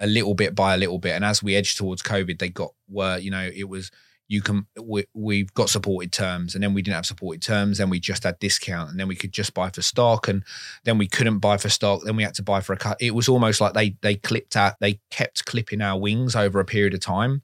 [0.00, 2.72] a little bit by a little bit, and as we edged towards COVID, they got
[2.88, 3.90] were you know it was
[4.26, 7.78] you can we, we've got supported terms and then we didn't have supported terms.
[7.78, 10.42] Then we just had discount and then we could just buy for stock and
[10.84, 12.02] then we couldn't buy for stock.
[12.04, 14.56] Then we had to buy for a cut it was almost like they they clipped
[14.56, 17.42] out they kept clipping our wings over a period of time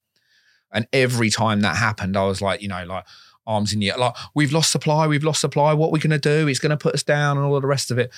[0.72, 3.04] and every time that happened i was like you know like
[3.46, 5.72] arms in the air like we've lost supply we've lost supply.
[5.72, 6.46] What are we going to do?
[6.46, 8.12] It's going to put us down and all of the rest of it.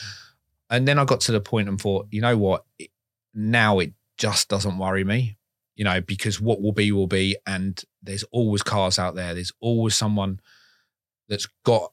[0.69, 2.65] And then i got to the point and thought you know what?
[3.35, 5.38] Now it just doesn't worry me
[5.75, 7.37] you know because what will be will be.
[7.47, 9.35] And there's always cars out there.
[9.35, 10.41] There's always someone
[11.29, 11.93] that's got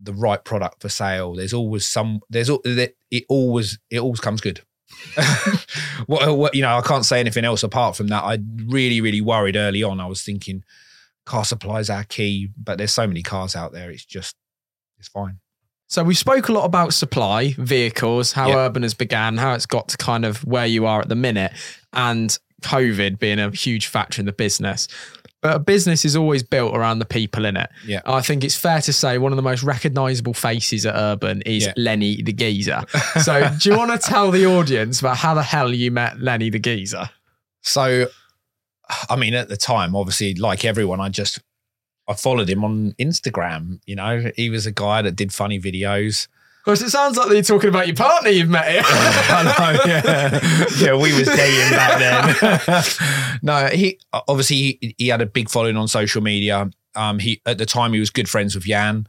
[0.00, 1.34] the right product for sale.
[1.34, 4.62] There's always some there's it always it always comes good
[6.06, 9.00] what, uh, what you know i can't say anything else apart from that i really
[9.00, 10.62] really worried early on i was thinking
[11.26, 14.36] car supply is our key but there's so many cars out there it's just
[14.98, 15.38] it's fine
[15.88, 18.66] So we spoke a lot about supply, vehicles, how Yeah.
[18.66, 21.52] urban has began, how it's got to kind of where you are at the minute,
[21.92, 24.86] and COVID being a huge factor in the business.
[25.42, 27.70] But a business is always built around the people in it.
[27.86, 28.02] Yeah.
[28.04, 31.64] I think it's fair to say one of the most recognizable faces at Urban is
[31.66, 31.72] Yeah.
[31.76, 32.82] Lenny the Geezer.
[33.22, 36.50] So do you want to tell the audience about how the hell you met Lenny
[36.50, 37.08] the Geezer?
[37.62, 38.06] So,
[39.08, 41.40] I mean, at the time, obviously, like everyone, I just
[42.08, 43.80] I followed him on Instagram.
[43.86, 46.28] You know, he was a guy that did funny videos.
[46.60, 48.82] Of course, it sounds like you're talking about your partner you've met here.
[48.84, 53.38] I know, yeah, yeah, we was dating back then.
[53.42, 56.68] no, he obviously he, he had a big following on social media.
[56.94, 59.06] Um, he at the time he was good friends with Jan,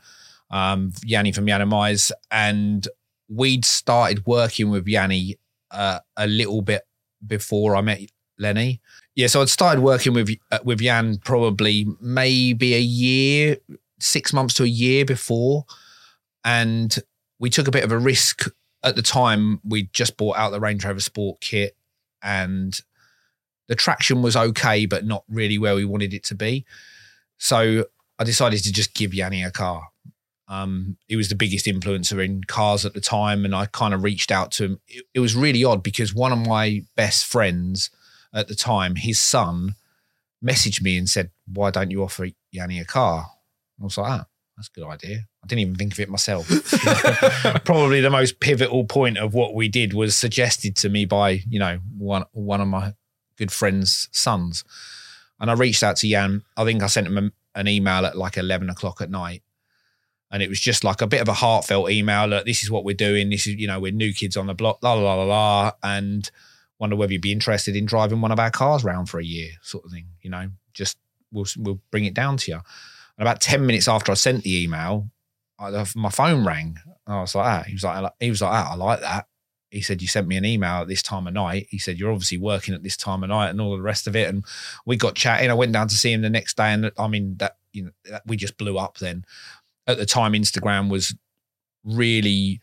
[0.49, 2.87] um, Yianni from Yiannimize, and
[3.27, 5.37] we'd started working with Yianni
[5.71, 6.83] uh, a little bit
[7.27, 7.99] before I met
[8.39, 8.79] Lenny.
[9.13, 13.57] Yeah, so I'd started working with uh, with Jan probably maybe a year,
[13.99, 15.65] six months to a year before,
[16.45, 16.97] and
[17.41, 18.45] we took a bit of a risk
[18.83, 21.75] at the time we just bought out the Range Rover Sport kit,
[22.21, 22.79] and
[23.67, 26.65] the traction was okay, but not really where we wanted it to be.
[27.39, 27.85] So
[28.19, 29.89] I decided to just give Yianni a car.
[30.47, 34.03] Um, he was the biggest influencer in cars at the time, and I kind of
[34.03, 34.79] reached out to him.
[34.87, 37.89] It, it was really odd because one of my best friends
[38.33, 39.75] at the time, his son,
[40.45, 43.31] messaged me and said, "Why don't you offer Yianni a car?"
[43.79, 44.25] I was like, "Ah,
[44.61, 46.47] that's a good idea." I didn't even think of it myself.
[47.65, 51.59] Probably the most pivotal point of what we did was suggested to me by you
[51.59, 52.93] know one one of my
[53.37, 54.63] good friends' sons,
[55.39, 56.43] and I reached out to Jan.
[56.55, 59.43] I think I sent him a, an email at like eleven o'clock at night
[60.31, 62.25] and it was just like a bit of a heartfelt email.
[62.25, 63.29] Look, this is what we're doing.
[63.29, 65.71] This is, you know, we're new kids on the block, la la la la la,
[65.83, 66.31] and
[66.79, 69.51] wonder whether you'd be interested in driving one of our cars round for a year,
[69.61, 70.07] sort of thing.
[70.21, 70.97] You know, just
[71.31, 72.59] we'll we'll bring it down to you.
[73.17, 75.09] And about ten minutes after I sent the email,
[75.59, 76.77] I, my phone rang.
[77.07, 77.63] I was like, ah.
[77.67, 79.27] He was like, he was like, ah, I like that.
[79.69, 81.67] He said, you sent me an email at this time of night.
[81.69, 84.15] He said, you're obviously working at this time of night and all the rest of
[84.17, 84.27] it.
[84.27, 84.43] And
[84.85, 85.49] we got chatting.
[85.49, 87.91] I went down to see him the next day, and I mean that you know
[88.05, 89.23] that we just blew up then
[89.87, 91.15] at the time Instagram was
[91.83, 92.59] really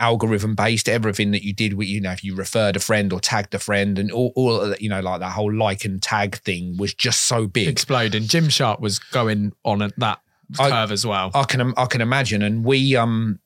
[0.00, 3.20] algorithm based everything that you did with you know if you referred a friend or
[3.20, 6.76] tagged a friend and all, all you know like that whole like and tag thing
[6.76, 7.68] was just so big.
[7.68, 8.22] Exploding.
[8.22, 10.20] Gymshark was going on at that
[10.58, 11.30] I- curve as well.
[11.34, 12.42] I can I can imagine.
[12.42, 13.40] And we um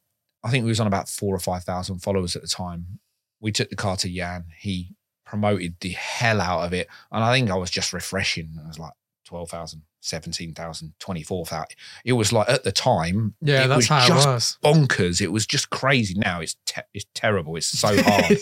[0.44, 2.98] I think we was on about four or five thousand followers at the time.
[3.40, 6.88] We took the car to Jan he promoted the hell out of it.
[7.10, 8.50] And I think I was just refreshing.
[8.62, 8.92] I was like
[9.24, 11.66] 12,000 17,000 24,000
[12.04, 15.20] it was like at the time yeah it that's was how just it was bonkers.
[15.20, 16.14] It was just crazy.
[16.14, 17.56] Now it's te- it's terrible.
[17.56, 18.38] It's so hard.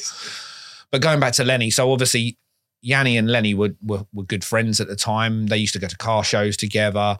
[0.91, 2.39] but going back to Lenny, so obviously
[2.85, 5.47] Yianni and Lenny were, were were good friends at the time.
[5.49, 7.19] They used to go to car shows together,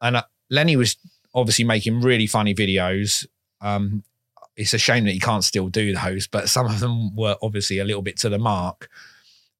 [0.00, 0.96] and uh, Lenny was
[1.34, 3.26] obviously making really funny videos.
[3.60, 4.04] Um,
[4.56, 7.80] it's a shame that he can't still do those, but some of them were obviously
[7.80, 8.88] a little bit to the mark.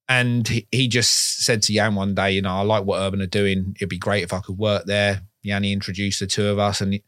[0.08, 3.26] And he, just said to Yan one day, you know, I like what Urban are
[3.26, 3.74] doing.
[3.76, 5.22] It'd be great if I could work there.
[5.44, 7.00] Yianni introduced the two of us, and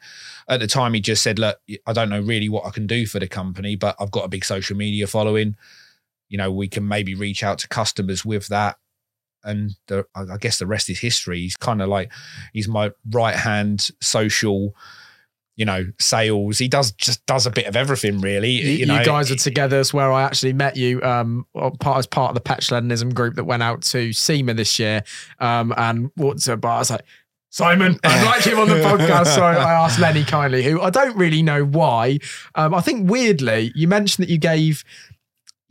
[0.48, 3.06] at the time he just said, "Look, I don't know really what I can do
[3.06, 5.56] for the company, but I've got a big social media following.
[6.28, 8.76] You know, we can maybe reach out to customers with that."
[9.42, 11.40] And the, I guess the rest is history.
[11.40, 12.12] He's kind of like
[12.52, 14.74] he's my right hand social,
[15.57, 16.59] you know, sales.
[16.59, 18.51] He does just does a bit of everything, really.
[18.51, 19.77] you, You, know, you guys are together.
[19.77, 21.03] That's where I actually met you.
[21.03, 21.47] Um,
[21.81, 25.03] part as part of the Petrolanism group that went out to SEMA this year.
[25.38, 26.77] Um, and to a bar.
[26.77, 27.05] I was like,
[27.51, 29.35] Simon, I'd like him on the podcast.
[29.35, 32.19] So I asked Lenny kindly, who I don't really know why.
[32.55, 34.85] Um, I think weirdly, you mentioned that you gave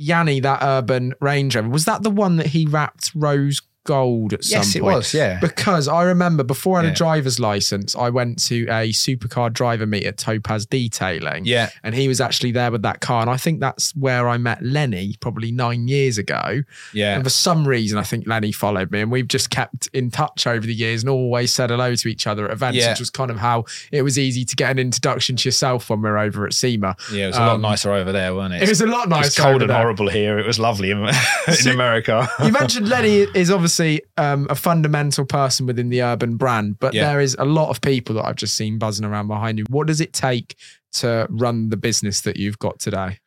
[0.02, 1.70] Yianni that urban Range Rover.
[1.70, 4.66] Was that the one that he wrapped rose gold at some point.
[4.68, 5.40] Yes, it was, yeah.
[5.40, 6.92] Because I remember before I had Yeah.
[6.92, 11.46] a driver's license, I went to a supercar driver meet at Topaz Detailing.
[11.46, 11.70] Yeah.
[11.84, 13.22] And he was actually there with that car.
[13.22, 16.64] And I think that's where I met Lenny probably nine years ago.
[16.94, 17.16] Yeah.
[17.16, 20.46] And for some reason, I think Lenny followed me and we've just kept in touch
[20.48, 22.90] over the years and always said hello to each other at events, Yeah.
[22.90, 26.02] which was kind of how it was easy to get an introduction to yourself when
[26.02, 26.96] we are over at SEMA.
[27.14, 28.64] Yeah, it was a lot Um, nicer over there, wasn't it?
[28.64, 29.28] It was a lot nicer.
[29.28, 29.78] It's cold over and there.
[29.78, 30.40] horrible here.
[30.40, 31.06] It was lovely in,
[31.48, 32.28] in So- America.
[32.44, 33.75] you mentioned Lenny is obviously
[34.18, 37.10] um, a fundamental person within the urban brand, but Yeah.
[37.10, 39.66] there is a lot of people that I've just seen buzzing around behind you.
[39.70, 40.56] What does it take
[40.94, 43.20] to run the business that you've got today?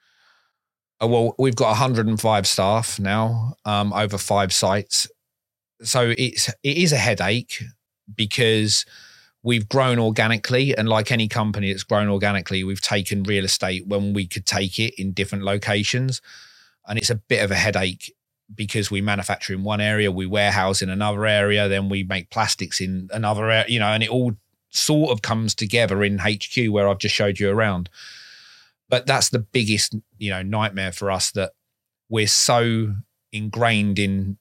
[1.03, 5.07] Uh, well, we've got 105 staff now, um, over five sites.
[5.83, 7.63] So it's it is a headache
[8.15, 8.85] because
[9.45, 14.13] we've grown organically, and like any company that's grown organically, we've taken real estate when
[14.13, 16.21] we could take it in different locations,
[16.87, 18.13] and it's a bit of a headache
[18.55, 22.81] because we manufacture in one area, we warehouse in another area, then we make plastics
[22.81, 24.33] in another area, you know, and it all
[24.71, 27.89] sort of comes together in HQ where I've just showed you around.
[28.89, 31.53] But that's the biggest you know nightmare for us that
[32.09, 32.95] we're so
[33.33, 34.39] ingrained in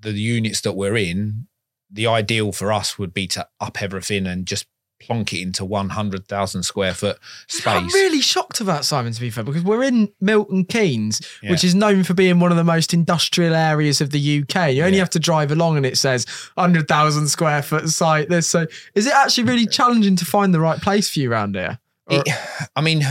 [0.00, 1.46] the units that we're in.
[1.90, 4.66] The ideal for us would be to up everything and just
[5.10, 7.18] plonk it into 100,000 square foot
[7.48, 7.66] space.
[7.66, 11.50] I'm really shocked about Simon, to be fair, because we're in Milton Keynes, Yeah.
[11.50, 14.70] which is known for being one of the most industrial areas of the UK.
[14.72, 15.02] You only Yeah.
[15.02, 18.28] have to drive along and it says 100,000 square foot site.
[18.28, 21.56] This, so is it actually really challenging to find the right place for you around
[21.56, 21.80] here?
[22.06, 22.32] Or- It-
[22.76, 23.02] I mean,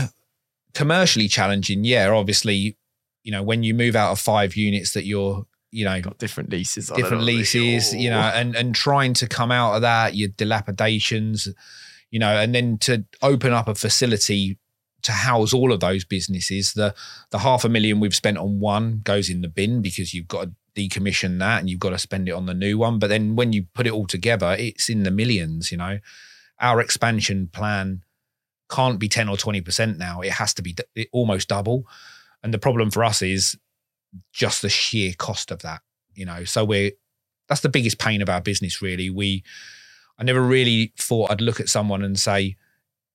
[0.72, 2.08] commercially challenging, yeah.
[2.08, 2.78] Obviously,
[3.24, 6.50] you know, when you move out of five units that you're, you know, got different
[6.50, 6.88] leases.
[6.96, 11.48] different leases, you know, and and trying to come out of that, your dilapidations,
[12.10, 14.58] you know, and then to open up a facility
[15.02, 16.74] to house all of those businesses.
[16.74, 16.94] The
[17.30, 20.44] the half a million we've spent on one goes in the bin because you've got
[20.44, 22.98] to decommission that and you've got to spend it on the new one.
[22.98, 25.98] But then when you put it all together, it's in the millions, you know.
[26.60, 28.02] Our expansion plan
[28.70, 30.20] can't be 10 or 20% now.
[30.20, 31.86] It has to be d- almost double.
[32.42, 33.56] And the problem for us is
[34.32, 35.80] just the sheer cost of that,
[36.14, 36.44] you know.
[36.44, 36.92] So we're
[37.48, 39.10] that's the biggest pain of our business, really.
[39.10, 39.42] We
[40.20, 42.56] I never really thought I'd look at someone and say,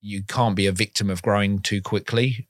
[0.00, 2.48] you can't be a victim of growing too quickly.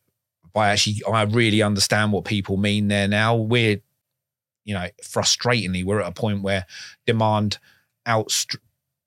[0.54, 3.36] I actually I really understand what people mean there now.
[3.36, 3.82] We're,
[4.64, 6.64] you know, frustratingly, we're at a point where
[7.04, 7.58] demand
[8.08, 8.56] outstr-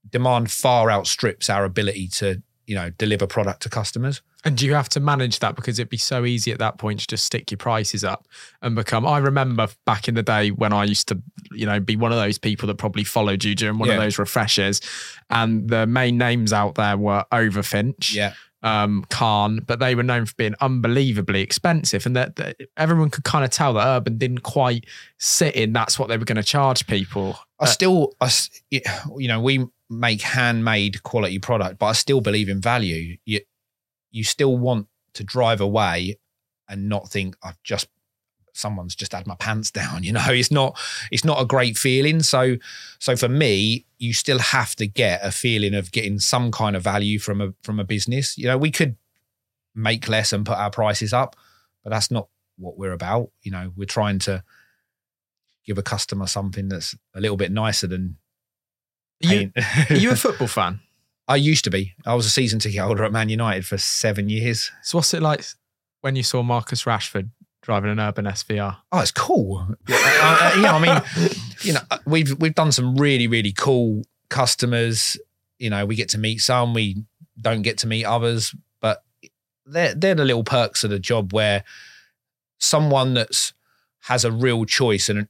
[0.08, 4.22] demand far outstrips our ability to, you know, deliver product to customers.
[4.46, 7.00] And do you have to manage that because it'd be so easy at that point
[7.02, 8.28] to just stick your prices up
[8.62, 9.06] and become?
[9.08, 11.20] I remember back in the day when I used to,
[11.52, 13.96] you know, be one of those people that probably followed you during one Yeah.
[13.96, 14.82] of those refreshers,
[15.32, 18.34] and the main names out there were Overfinch, Yeah.
[18.62, 23.24] um, Kahn, but they were known for being unbelievably expensive, and that, that everyone could
[23.24, 24.86] kind of tell that Urban didn't quite
[25.18, 25.74] sit in.
[25.74, 27.40] That's what they were going to charge people.
[27.60, 28.30] I still, I,
[28.70, 33.18] you know, we make handmade quality product, but I still believe in value.
[33.26, 33.42] You,
[34.12, 36.20] you still want to drive away
[36.68, 37.88] and not think I've just
[38.54, 40.04] someone's just had my pants down.
[40.10, 40.78] You know, it's not,
[41.12, 42.22] it's not a great feeling.
[42.24, 42.58] So,
[43.00, 46.84] so for me, you still have to get a feeling of getting some kind of
[46.84, 48.38] value from a from a business.
[48.38, 48.96] You know, we could
[49.76, 51.36] make less and put our prices up,
[51.84, 52.28] but that's not
[52.58, 53.30] what we're about.
[53.44, 54.44] You know, we're trying to
[55.66, 58.18] give a customer something that's a little bit nicer than
[59.20, 59.52] you,
[59.90, 60.80] are you a football fan?
[61.28, 61.94] I used to be.
[62.06, 64.72] I was a season ticket holder at Man United for seven years.
[64.82, 65.46] So what's it like
[66.02, 67.30] when you saw Marcus Rashford
[67.62, 68.78] driving an Urban SVR?
[68.92, 69.68] Oh, it's cool.
[69.88, 71.30] Uh, you know, I mean,
[71.62, 75.18] you know, uh, we've we've done some really really cool customers.
[75.60, 77.04] You know, we get to meet some, we
[77.40, 79.04] don't get to meet others, but
[79.68, 81.64] they're they're the little perks of the job where
[82.58, 83.54] someone that's
[84.02, 85.28] has a real choice and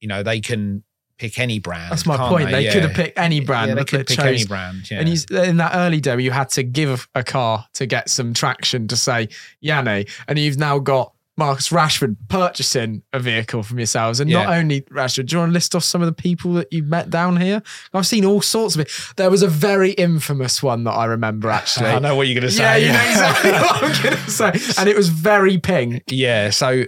[0.00, 0.82] you know they can
[1.22, 1.92] pick any brand.
[1.92, 2.50] That's my point.
[2.50, 2.72] They, Yeah.
[2.72, 3.68] could have picked any brand.
[3.68, 4.90] Yeah, they could they pick chose- any brand.
[4.90, 4.98] Yeah.
[5.00, 8.10] And you, in that early day, where you had to give a, car to get
[8.10, 9.28] some traction to say
[9.64, 14.18] Yianni, and you've now got Marcus Rashford purchasing a vehicle from yourselves.
[14.20, 16.70] And not only Rashford, do you want to list off some of the people that
[16.72, 17.62] you've met down here?
[17.94, 18.90] I've seen all sorts of it.
[19.16, 21.86] There was a very infamous one that I remember actually.
[21.90, 22.62] I know what you're going to say.
[22.62, 24.52] Yeah, you know exactly what I'm going to say.
[24.80, 26.02] And it was very pink.
[26.08, 26.50] Yeah.
[26.50, 26.84] So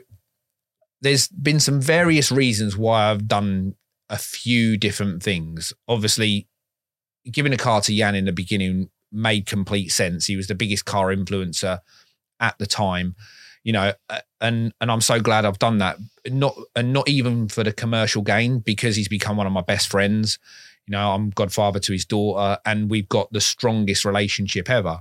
[1.01, 3.75] there's been some various reasons why I've done
[4.09, 5.73] a few different things.
[5.89, 6.49] Obviously,
[7.31, 10.27] giving a car to Jan in the beginning made complete sense.
[10.27, 11.81] He was the biggest car influencer
[12.41, 13.15] at the time,
[13.63, 13.93] you know,
[14.41, 15.97] and and I'm so glad I've done that.
[16.27, 19.89] Not and not even for the commercial gain because he's become one of my best
[19.89, 20.39] friends.
[20.87, 25.01] You know, I'm godfather to his daughter, and we've got the strongest relationship ever.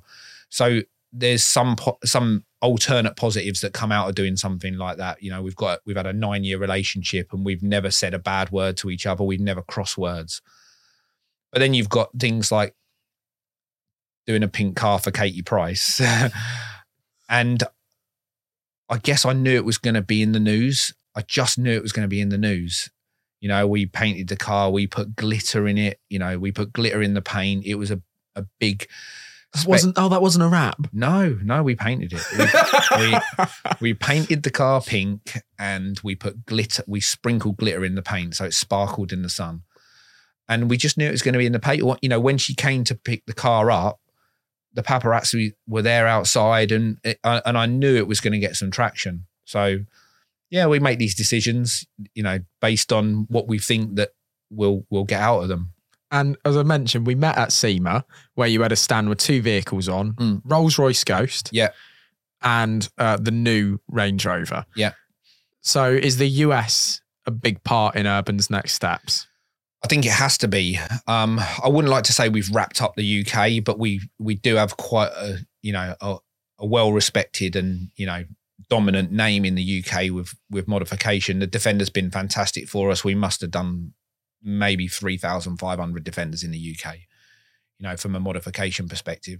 [0.49, 0.81] So
[1.11, 1.75] there's some
[2.05, 5.21] some alternate positives that come out of doing something like that.
[5.21, 8.19] You know, we've got we've had a nine year relationship and we've never said a
[8.19, 9.23] bad word to each other.
[9.23, 10.41] We've never crossed words.
[11.51, 12.73] But then you've got things like
[14.25, 16.01] doing a pink car for Katie Price,
[17.29, 17.63] and
[18.89, 20.93] I guess I knew it was going to be in the news.
[21.15, 22.89] I just knew it was going to be in the news.
[23.41, 25.99] You know, we painted the car, we put glitter in it.
[26.09, 27.65] You know, we put glitter in the paint.
[27.65, 28.01] It was a
[28.35, 28.87] a big.
[29.53, 30.87] That wasn't oh, that wasn't a wrap.
[30.91, 32.23] no, no, we painted it.
[32.97, 33.19] We, we,
[33.81, 38.35] we painted the car pink and we put glitter, we sprinkled glitter in the paint
[38.35, 39.61] so it sparkled in the sun.
[40.49, 41.83] And we just knew it was going to be in the paint.
[42.01, 43.99] You know, when she came to pick the car up,
[44.73, 48.55] the paparazzi were there outside and it, and I knew it was going to get
[48.55, 49.25] some traction.
[49.45, 49.79] So,
[50.49, 51.85] yeah, we make these decisions,
[52.15, 54.09] you know, based on what we think that
[54.49, 55.72] we'll we'll get out of them.
[56.13, 58.05] And as I mentioned, we met at SEMA
[58.35, 60.41] where you had a stand with two vehicles on Mm.
[60.45, 61.69] Rolls Royce Ghost Yeah.
[62.41, 64.65] and uh, the new Range Rover.
[64.75, 64.93] Yeah.
[65.61, 69.27] So is the US a big part in Urban's next steps?
[69.83, 70.79] I think it has to be.
[71.07, 74.55] Um, I wouldn't like to say we've wrapped up the UK, but we we do
[74.55, 76.17] have quite a you know a,
[76.59, 78.23] a well respected and you know
[78.69, 81.39] dominant name in the UK with with modification.
[81.39, 83.03] The defender's been fantastic for us.
[83.03, 83.93] We must have done
[84.43, 86.95] maybe three thousand five hundred defenders in the UK.
[87.79, 89.39] You know, from a modification perspective,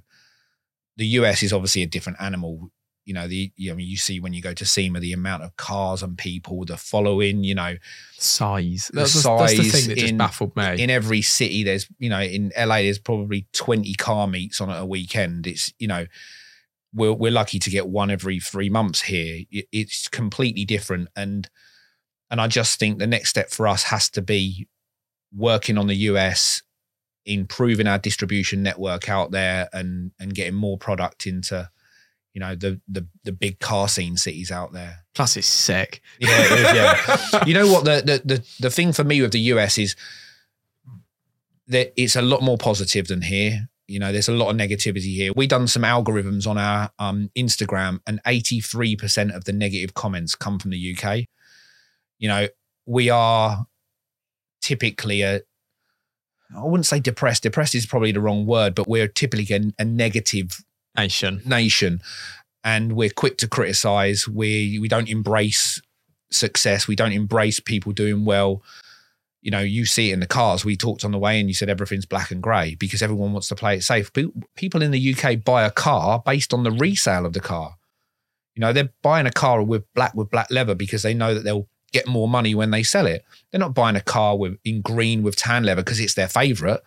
[0.98, 2.72] the US is obviously a different animal.
[3.06, 5.56] You know, the you know you see when you go to SEMA the amount of
[5.58, 7.44] cars and people, the following.
[7.44, 7.76] You know,
[8.18, 8.90] Size.
[8.94, 10.82] The That's, the- that's the size thing that just in- baffled me.
[10.82, 14.86] in every city there's you know in LA there's probably 20 car meets on a
[14.86, 16.06] weekend it's you know
[16.94, 21.50] we're we're lucky to get one every 3 months here It- it's completely different and
[22.32, 24.68] and I just think the next step for us has to be
[25.36, 26.62] working on the US
[27.26, 31.70] improving our distribution network out there and and getting more product into
[32.34, 36.02] you know the the the big car scene cities out there Plus, it's sick.
[36.20, 37.46] yeah, it is, yeah.
[37.46, 39.96] you know what the, the the the thing for me with the US is
[41.68, 43.70] that it's a lot more positive than here.
[43.88, 45.32] You know, there's a lot of negativity here.
[45.36, 50.58] We've done some algorithms on our um, Instagram, and 83% of the negative comments come
[50.58, 51.26] from the UK.
[52.18, 52.48] You know,
[52.86, 53.68] we are
[54.64, 55.42] typically a
[56.56, 57.44] I wouldn't say depressed.
[57.44, 60.64] Depressed is probably the wrong word, but we're typically a, a negative
[60.96, 61.42] Nation.
[61.46, 62.02] nation,
[62.64, 64.28] and we're quick to criticize.
[64.28, 65.82] We we don't embrace
[66.32, 66.88] success.
[66.88, 68.62] We don't embrace people doing well.
[69.42, 70.64] You know, you see it in the cars.
[70.64, 73.48] We talked on the way, and you said everything's black and grey because everyone wants
[73.50, 74.12] to play it safe.
[74.56, 77.76] People in the UK buy a car based on the resale of the car.
[78.56, 81.44] You know, they're buying a car with black with black leather because they know that
[81.44, 83.24] they'll get more money when they sell it.
[83.52, 86.82] They're not buying a car with in green with tan leather because it's their favorite.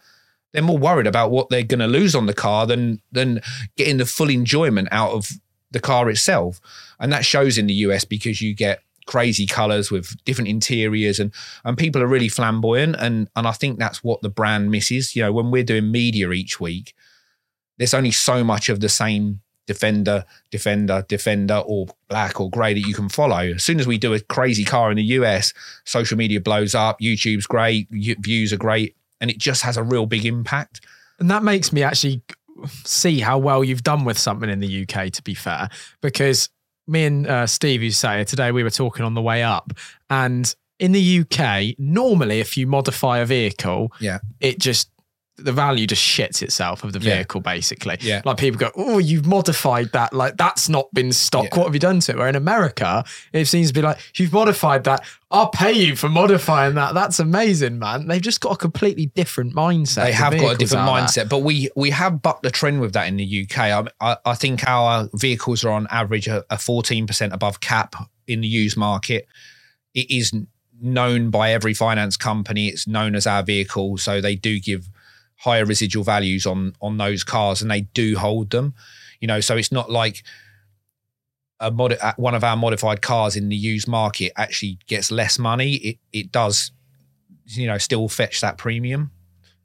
[0.52, 3.40] They're more worried about what they're going to lose on the car than than
[3.76, 5.30] getting the full enjoyment out of
[5.70, 6.60] the car itself.
[7.00, 11.32] And that shows in the US because you get crazy colors with different interiors and
[11.64, 15.14] and people are really flamboyant and and I think that's what the brand misses.
[15.14, 16.94] You know, when we're doing media each week,
[17.78, 22.86] there's only so much of the same defender, defender, defender, or black or grey that
[22.86, 23.38] you can follow.
[23.38, 25.52] As soon as we do a crazy car in the US,
[25.84, 30.06] social media blows up, YouTube's great, views are great, and it just has a real
[30.06, 30.80] big impact.
[31.18, 32.22] And that makes me actually
[32.84, 35.68] see how well you've done with something in the UK, to be fair,
[36.00, 36.48] because
[36.86, 39.72] me and uh, Steve, you say today, we were talking on the way up,
[40.08, 44.18] and in the UK, normally if you modify a vehicle, Yeah.
[44.40, 44.90] it just
[45.38, 47.16] the value just shits itself of the Yeah.
[47.16, 47.98] vehicle, basically.
[48.00, 48.22] Yeah.
[48.24, 50.12] Like people go, oh, you've modified that.
[50.14, 51.44] Like that's not been stock.
[51.52, 51.58] Yeah.
[51.58, 52.18] What have you done to it?
[52.18, 55.04] Where in America, it seems to be like, you've modified that.
[55.30, 56.94] I'll pay you for modifying that.
[56.94, 58.06] That's amazing, man.
[58.06, 60.04] They've just got a completely different mindset.
[60.04, 63.06] they have got a different mindset, but we we have bucked the trend with that
[63.08, 63.58] in the UK.
[63.58, 67.94] I, I, I think our vehicles are on average a, a 14% above cap
[68.26, 69.26] in the used market.
[69.94, 70.32] It is
[70.80, 72.68] known by every finance company.
[72.68, 74.88] It's known as our vehicle, so they do give
[75.36, 78.74] higher residual values on on those cars, and they do hold them.
[79.20, 80.22] You know, so it's not like
[81.60, 85.38] a mod, uh, one of our modified cars in the used market actually gets less
[85.38, 85.74] money.
[85.74, 86.72] It it does,
[87.46, 89.10] you know, still fetch that premium.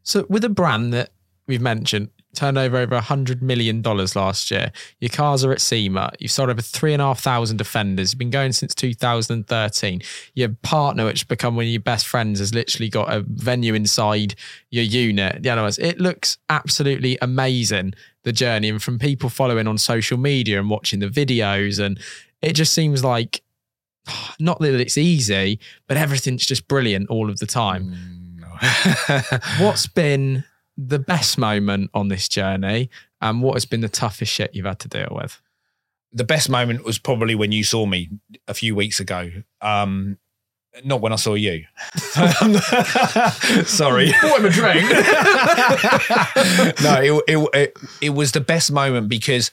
[0.04, 1.12] So with a brand that
[1.48, 6.12] we've mentioned turned over over hundred million dollars last year, your cars are at SEMA.
[6.20, 8.14] You've sold over three and a half thousand defenders.
[8.14, 10.02] You've been going since 2013.
[10.34, 13.74] Your partner, which has become one of your best friends, has literally got a venue
[13.74, 14.36] inside
[14.70, 15.44] your unit.
[15.44, 17.94] The other ones, it looks absolutely amazing.
[18.24, 22.00] The journey, and from people following on social media and watching the videos, and
[22.42, 23.42] it just seems like
[24.40, 27.96] not that it's easy, but everything's just brilliant all of the time.
[27.96, 28.12] Mm,
[29.60, 30.44] What's been
[30.88, 32.90] the best moment on this journey,
[33.22, 35.42] and what has been the toughest shit you've had to deal with?
[36.14, 38.10] the best moment was probably when you saw me
[38.48, 39.32] a few weeks ago.
[39.62, 40.18] Um,
[40.84, 41.66] not when I saw you.
[43.66, 44.12] Sorry.
[44.22, 44.84] Bought him a drink.
[46.82, 49.52] no, it, it it it was the best moment because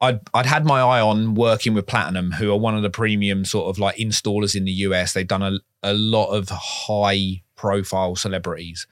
[0.00, 3.44] I'd I'd had my eye on working with Platinum, who are one of the premium
[3.44, 5.12] sort of like installers in the US.
[5.12, 8.86] They've done a a lot of high profile celebrities.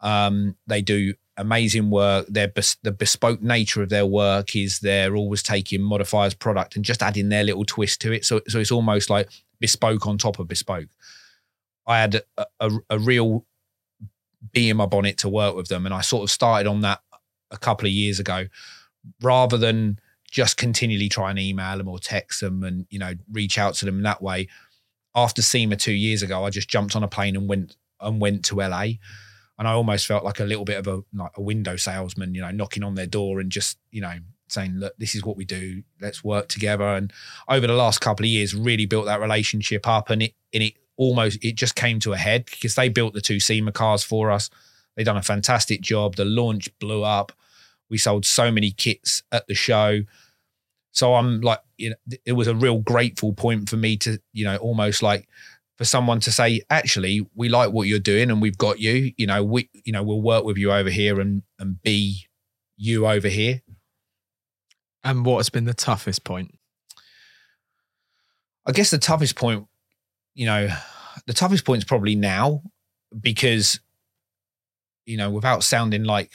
[0.00, 2.26] Um, they do amazing work.
[2.28, 6.84] Their bes- the bespoke nature of their work is they're always taking modifiers product and
[6.84, 8.24] just adding their little twist to it.
[8.24, 9.28] So so it's almost like
[9.60, 10.88] bespoke on top of bespoke.
[11.86, 13.44] I had a, a, a real
[14.52, 17.00] bee in my bonnet to work with them, and I sort of started on that
[17.50, 18.46] a couple of years ago,
[19.22, 19.98] rather than
[20.30, 23.84] just continually try and email them or text them and you know reach out to
[23.84, 24.48] them that way.
[25.14, 28.44] After SEMA two years ago, I just jumped on a plane and went and went
[28.46, 28.86] to LA,
[29.58, 32.42] and I almost felt like a little bit of a like a window salesman, you
[32.42, 34.14] know, knocking on their door and just you know
[34.48, 35.82] saying, look, this is what we do.
[36.00, 36.84] Let's work together.
[36.84, 37.12] And
[37.48, 40.74] over the last couple of years, really built that relationship up, and it and it
[40.96, 44.30] almost it just came to a head because they built the two SEMA cars for
[44.30, 44.50] us.
[44.96, 46.16] They done a fantastic job.
[46.16, 47.32] The launch blew up.
[47.88, 50.00] We sold so many kits at the show.
[50.92, 54.46] So I'm like, you know, it was a real grateful point for me to, you
[54.46, 55.28] know, almost like
[55.76, 59.12] for someone to say, actually, we like what you're doing and we've got you.
[59.16, 62.26] You know, we, you know, we'll work with you over here and and be
[62.76, 63.62] you over here.
[65.04, 66.58] and what has been the toughest point?
[68.66, 69.66] I guess the toughest point,
[70.34, 70.68] you know,
[71.26, 72.62] the toughest point is probably now
[73.20, 73.80] because,
[75.04, 76.32] you know, without sounding like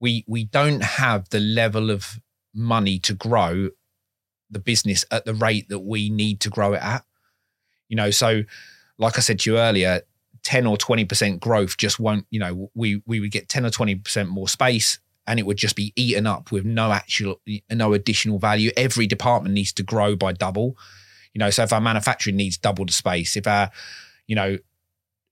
[0.00, 2.18] we we don't have the level of
[2.54, 3.70] money to grow
[4.50, 7.04] the business at the rate that we need to grow it at.
[7.94, 8.42] You know, so
[8.98, 10.00] like I said to you earlier,
[10.42, 14.26] 10 or 20% growth just won't, you know, we we would get 10 or 20%
[14.26, 17.40] more space and it would just be eaten up with no actual
[17.70, 18.72] no additional value.
[18.76, 20.76] Every department needs to grow by double.
[21.34, 23.70] You know, so if our manufacturing needs double the space, if our,
[24.26, 24.58] you know,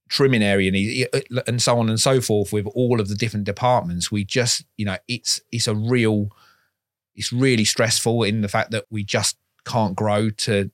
[0.09, 1.09] trimming area he,
[1.49, 4.13] and so on and so forth with all of the different departments.
[4.13, 6.29] We just, you know, it's it's a real,
[7.17, 10.71] it's really stressful in the fact that we just can't grow to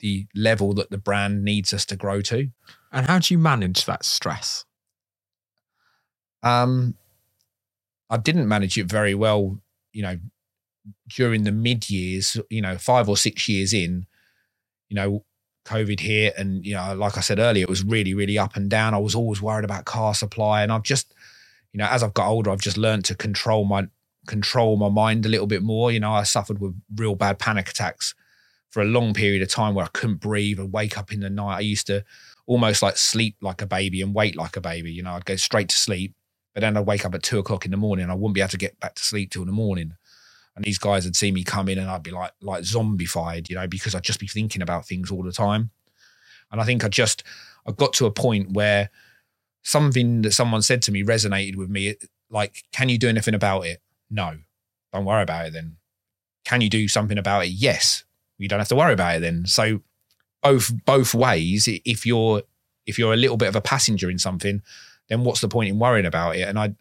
[0.00, 2.50] the level that the brand needs us to grow to.
[2.92, 4.64] And how do you manage that stress?
[6.42, 6.94] Um,
[8.08, 9.60] I didn't manage it very well,
[9.92, 10.18] you know,
[11.08, 14.06] during the mid years, you know, five or six years in,
[14.88, 15.24] you know,
[15.64, 16.34] COVID hit.
[16.36, 18.94] And, you know, like I said earlier, it was really, really up and down.
[18.94, 20.62] I was always worried about car supply.
[20.62, 21.12] And I've just,
[21.72, 23.88] you know, as I've got older, I've just learned to control my
[24.26, 25.90] control my mind a little bit more.
[25.90, 28.14] You know, I suffered with real bad panic attacks
[28.76, 31.30] for a long period of time where I couldn't breathe and wake up in the
[31.30, 31.56] night.
[31.56, 32.04] I used to
[32.44, 34.92] almost like sleep like a baby and wait like a baby.
[34.92, 36.14] You know, I'd go straight to sleep,
[36.52, 38.42] but then I'd wake up at two o'clock in the morning and I wouldn't be
[38.42, 39.94] able to get back to sleep till the morning.
[40.54, 43.56] And these guys would see me come in and I'd be like like zombified, you
[43.56, 45.70] know, because I'd just be thinking about things all the time.
[46.52, 47.22] And I think I just
[47.66, 48.90] I got to a point where
[49.62, 51.94] something that someone said to me resonated with me.
[52.28, 53.80] Like, can you do anything about it?
[54.10, 54.36] No.
[54.92, 55.78] Don't worry about it then.
[56.44, 57.52] Can you do something about it?
[57.52, 58.04] Yes.
[58.38, 59.46] You don't have to worry about it then.
[59.46, 59.80] So
[60.42, 62.42] both both ways, if you're
[62.86, 64.62] if you're a little bit of a passenger in something,
[65.08, 66.48] then what's the point in worrying about it?
[66.48, 66.74] And I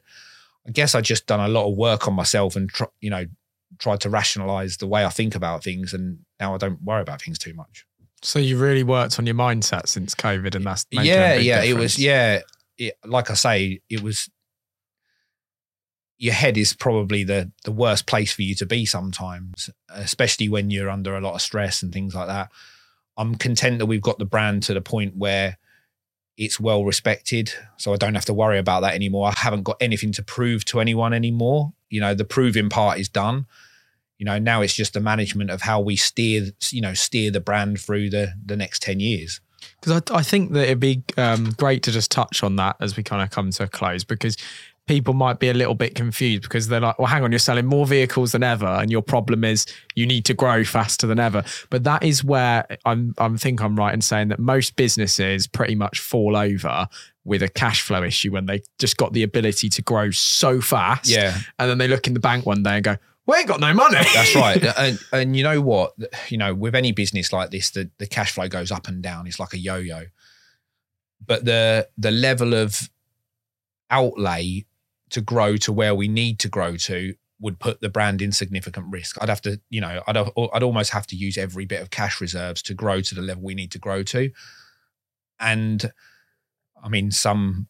[0.68, 3.26] I guess I just done a lot of work on myself and tr- you know
[3.78, 7.22] tried to rationalize the way I think about things, and now I don't worry about
[7.22, 7.86] things too much.
[8.22, 11.62] So you really worked on your mindset since COVID, and that's yeah, yeah.
[11.62, 11.70] Difference.
[11.70, 12.40] It was yeah.
[12.78, 14.30] It, like I say, it was.
[16.18, 20.70] Your head is probably the the worst place for you to be sometimes, especially when
[20.70, 22.52] you're under a lot of stress and things like that.
[23.18, 25.58] I'm content that we've got the brand to the point where
[26.38, 27.54] it's well respected.
[27.78, 29.28] So I don't have to worry about that anymore.
[29.28, 31.74] I haven't got anything to prove to anyone anymore.
[31.90, 33.46] You know, the proving part is done.
[34.18, 37.42] You know, now it's just the management of how we steer, you know, steer the
[37.42, 39.42] brand through the the next 10 years.
[39.80, 42.96] Because I, I, think that it'd be um, great to just touch on that as
[42.96, 44.38] we kind of come to a close because
[44.88, 47.66] people might be a little bit confused because they're like, well, hang on, you're selling
[47.66, 49.66] more vehicles than ever, and your problem is
[49.96, 51.44] you need to grow faster than ever.
[51.70, 55.76] But that is where I'm, I think I'm right in saying that most businesses pretty
[55.76, 56.88] much fall over
[57.24, 61.10] with a cash flow issue when they just got the ability to grow so fast.
[61.10, 61.38] Yeah.
[61.58, 63.74] And then they look in the bank one day and go, we ain't got no
[63.74, 63.98] money.
[64.14, 64.64] That's right.
[64.78, 65.94] and, and you know what?
[66.30, 69.26] You know, with any business like this, the, the cash flow goes up and down.
[69.26, 70.04] It's like a yo-yo.
[71.26, 72.88] But the the level of
[73.90, 74.66] outlay
[75.10, 78.88] to grow to where we need to grow to would put the brand in significant
[78.90, 79.22] risk.
[79.22, 82.22] I'd have to, you know, I'd I'd almost have to use every bit of cash
[82.22, 84.32] reserves to grow to the level we need to grow to.
[85.40, 85.92] And
[86.82, 87.68] I mean, some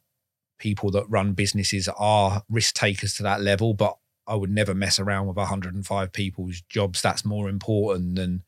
[0.60, 5.00] people that run businesses are risk takers to that level, but I would never mess
[5.00, 7.02] around with 105 people's jobs.
[7.02, 8.44] That's more important than,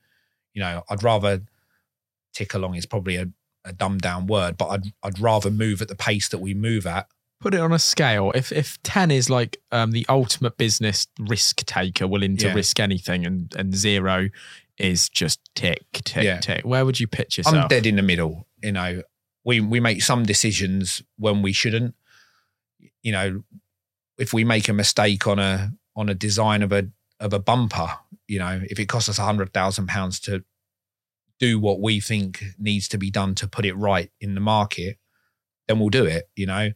[0.54, 1.42] you know, I'd rather
[2.34, 3.28] tick along is probably a,
[3.66, 6.86] a dumbed down word, but I'd I'd rather move at the pace that we move
[6.86, 7.08] at
[7.40, 8.32] put it on a scale.
[8.36, 12.54] If if ten is like um, the ultimate business risk taker, willing to yeah.
[12.54, 14.30] risk anything, and and zero
[14.78, 16.40] is just tick tick yeah.
[16.40, 16.66] tick.
[16.66, 17.56] Where would you pitch yourself?
[17.56, 18.48] I'm dead in the middle.
[18.64, 19.02] You know,
[19.44, 21.96] we we make some decisions when we shouldn't.
[23.02, 23.44] You know,
[24.18, 27.90] if we make a mistake on a on a design of a of a bumper,
[28.28, 30.44] you know, if it costs us a hundred thousand pounds to
[31.40, 34.98] do what we think needs to be done to put it right in the market,
[35.68, 36.30] then we'll do it.
[36.36, 36.72] You know,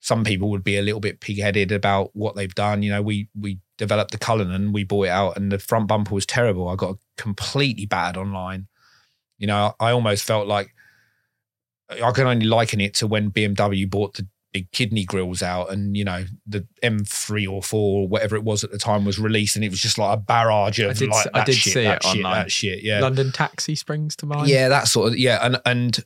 [0.00, 2.82] some people would be a little bit pig-headed about what they've done.
[2.82, 6.14] You know, we we developed the Cullinan, we bought it out, and the front bumper
[6.14, 6.68] was terrible.
[6.68, 8.68] I got completely battered online.
[9.38, 10.74] You know, I almost felt like
[11.90, 15.96] I can only liken it to when BMW bought the big kidney grills out, and
[15.96, 19.56] you know, the M3 or four or whatever it was at the time was released,
[19.56, 21.84] and it was just like a barrage of I did, like I did shit, see
[21.84, 22.42] that it shit, online.
[22.42, 22.82] that shit.
[22.82, 24.48] Yeah, London Taxi springs to mind.
[24.48, 26.04] Yeah, that sort of yeah, and and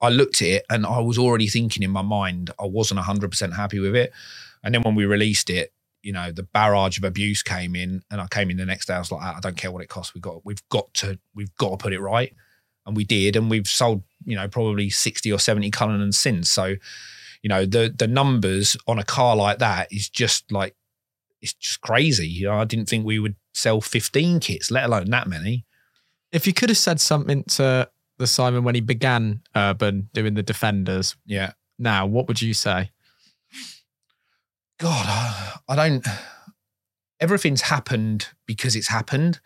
[0.00, 3.54] I looked at it and I was already thinking in my mind I wasn't 100%
[3.54, 4.12] happy with it.
[4.62, 5.72] And then when we released it,
[6.02, 8.94] you know, the barrage of abuse came in and I came in the next day.
[8.94, 10.14] I was like, ah, I don't care what it costs.
[10.14, 12.34] We've got, we've got to, we've got to put it right.
[12.86, 13.36] And we did.
[13.36, 16.50] And we've sold, you know, probably 60 or 70 Cullinans since.
[16.50, 16.76] So,
[17.42, 20.74] you know, the, the numbers on a car like that is just like,
[21.42, 22.28] it's just crazy.
[22.28, 25.66] You know, I didn't think we would sell 15 kits, let alone that many.
[26.32, 27.90] If you could have said something to
[28.20, 31.16] the Simon when he began Urban doing the Defenders.
[31.26, 31.52] Yeah.
[31.78, 32.90] Now, what would you say?
[34.78, 35.06] God,
[35.68, 36.06] I don't.
[37.18, 39.40] Everything's happened because it's happened.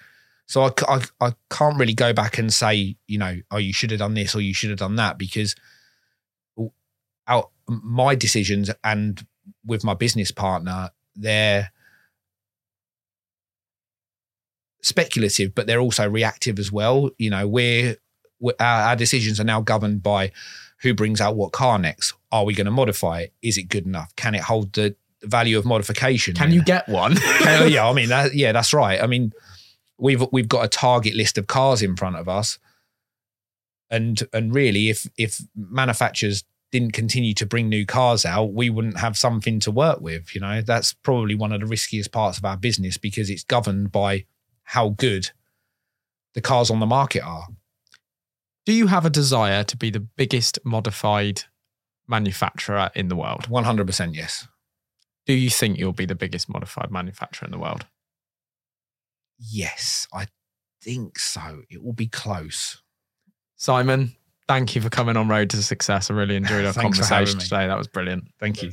[0.46, 3.90] So I, I, I can't really go back and say, you know, oh, you should
[3.90, 5.54] have done this or you should have done that because
[7.26, 9.26] out my decisions and
[9.64, 11.70] with my business partner, they're
[14.82, 17.10] speculative, but they're also reactive as well.
[17.16, 17.96] You know, we're
[18.60, 20.32] our, our decisions are now governed by
[20.82, 22.14] who brings out what car next?
[22.30, 23.32] Are we going to modify it?
[23.42, 24.14] Is it good enough?
[24.16, 26.34] Can it hold the value of modification?
[26.34, 27.16] Can you get one?
[27.40, 29.02] Can- yeah, I mean, that, yeah, that's right.
[29.02, 29.32] I mean,
[29.98, 32.58] we've we've got a target list of cars in front of us,
[33.90, 38.98] and and really, if if manufacturers didn't continue to bring new cars out, we wouldn't
[38.98, 40.34] have something to work with.
[40.34, 43.92] You know, that's probably one of the riskiest parts of our business because it's governed
[43.92, 44.24] by
[44.64, 45.30] how good
[46.34, 47.46] the cars on the market are.
[48.66, 51.42] Do you have a desire to be the biggest modified
[52.08, 53.48] manufacturer in the world?
[53.48, 54.48] One hundred percent, yes.
[55.26, 57.86] Do you think you'll be the biggest modified manufacturer in the world?
[59.38, 60.26] Yes, I
[60.82, 61.62] think so.
[61.70, 62.82] It will be close.
[63.56, 64.14] Simon,
[64.48, 66.10] thank you for coming on Road to Success.
[66.10, 67.66] I really enjoyed our Thanks for having conversation today.
[67.66, 68.24] That was brilliant.
[68.38, 68.72] Thank you.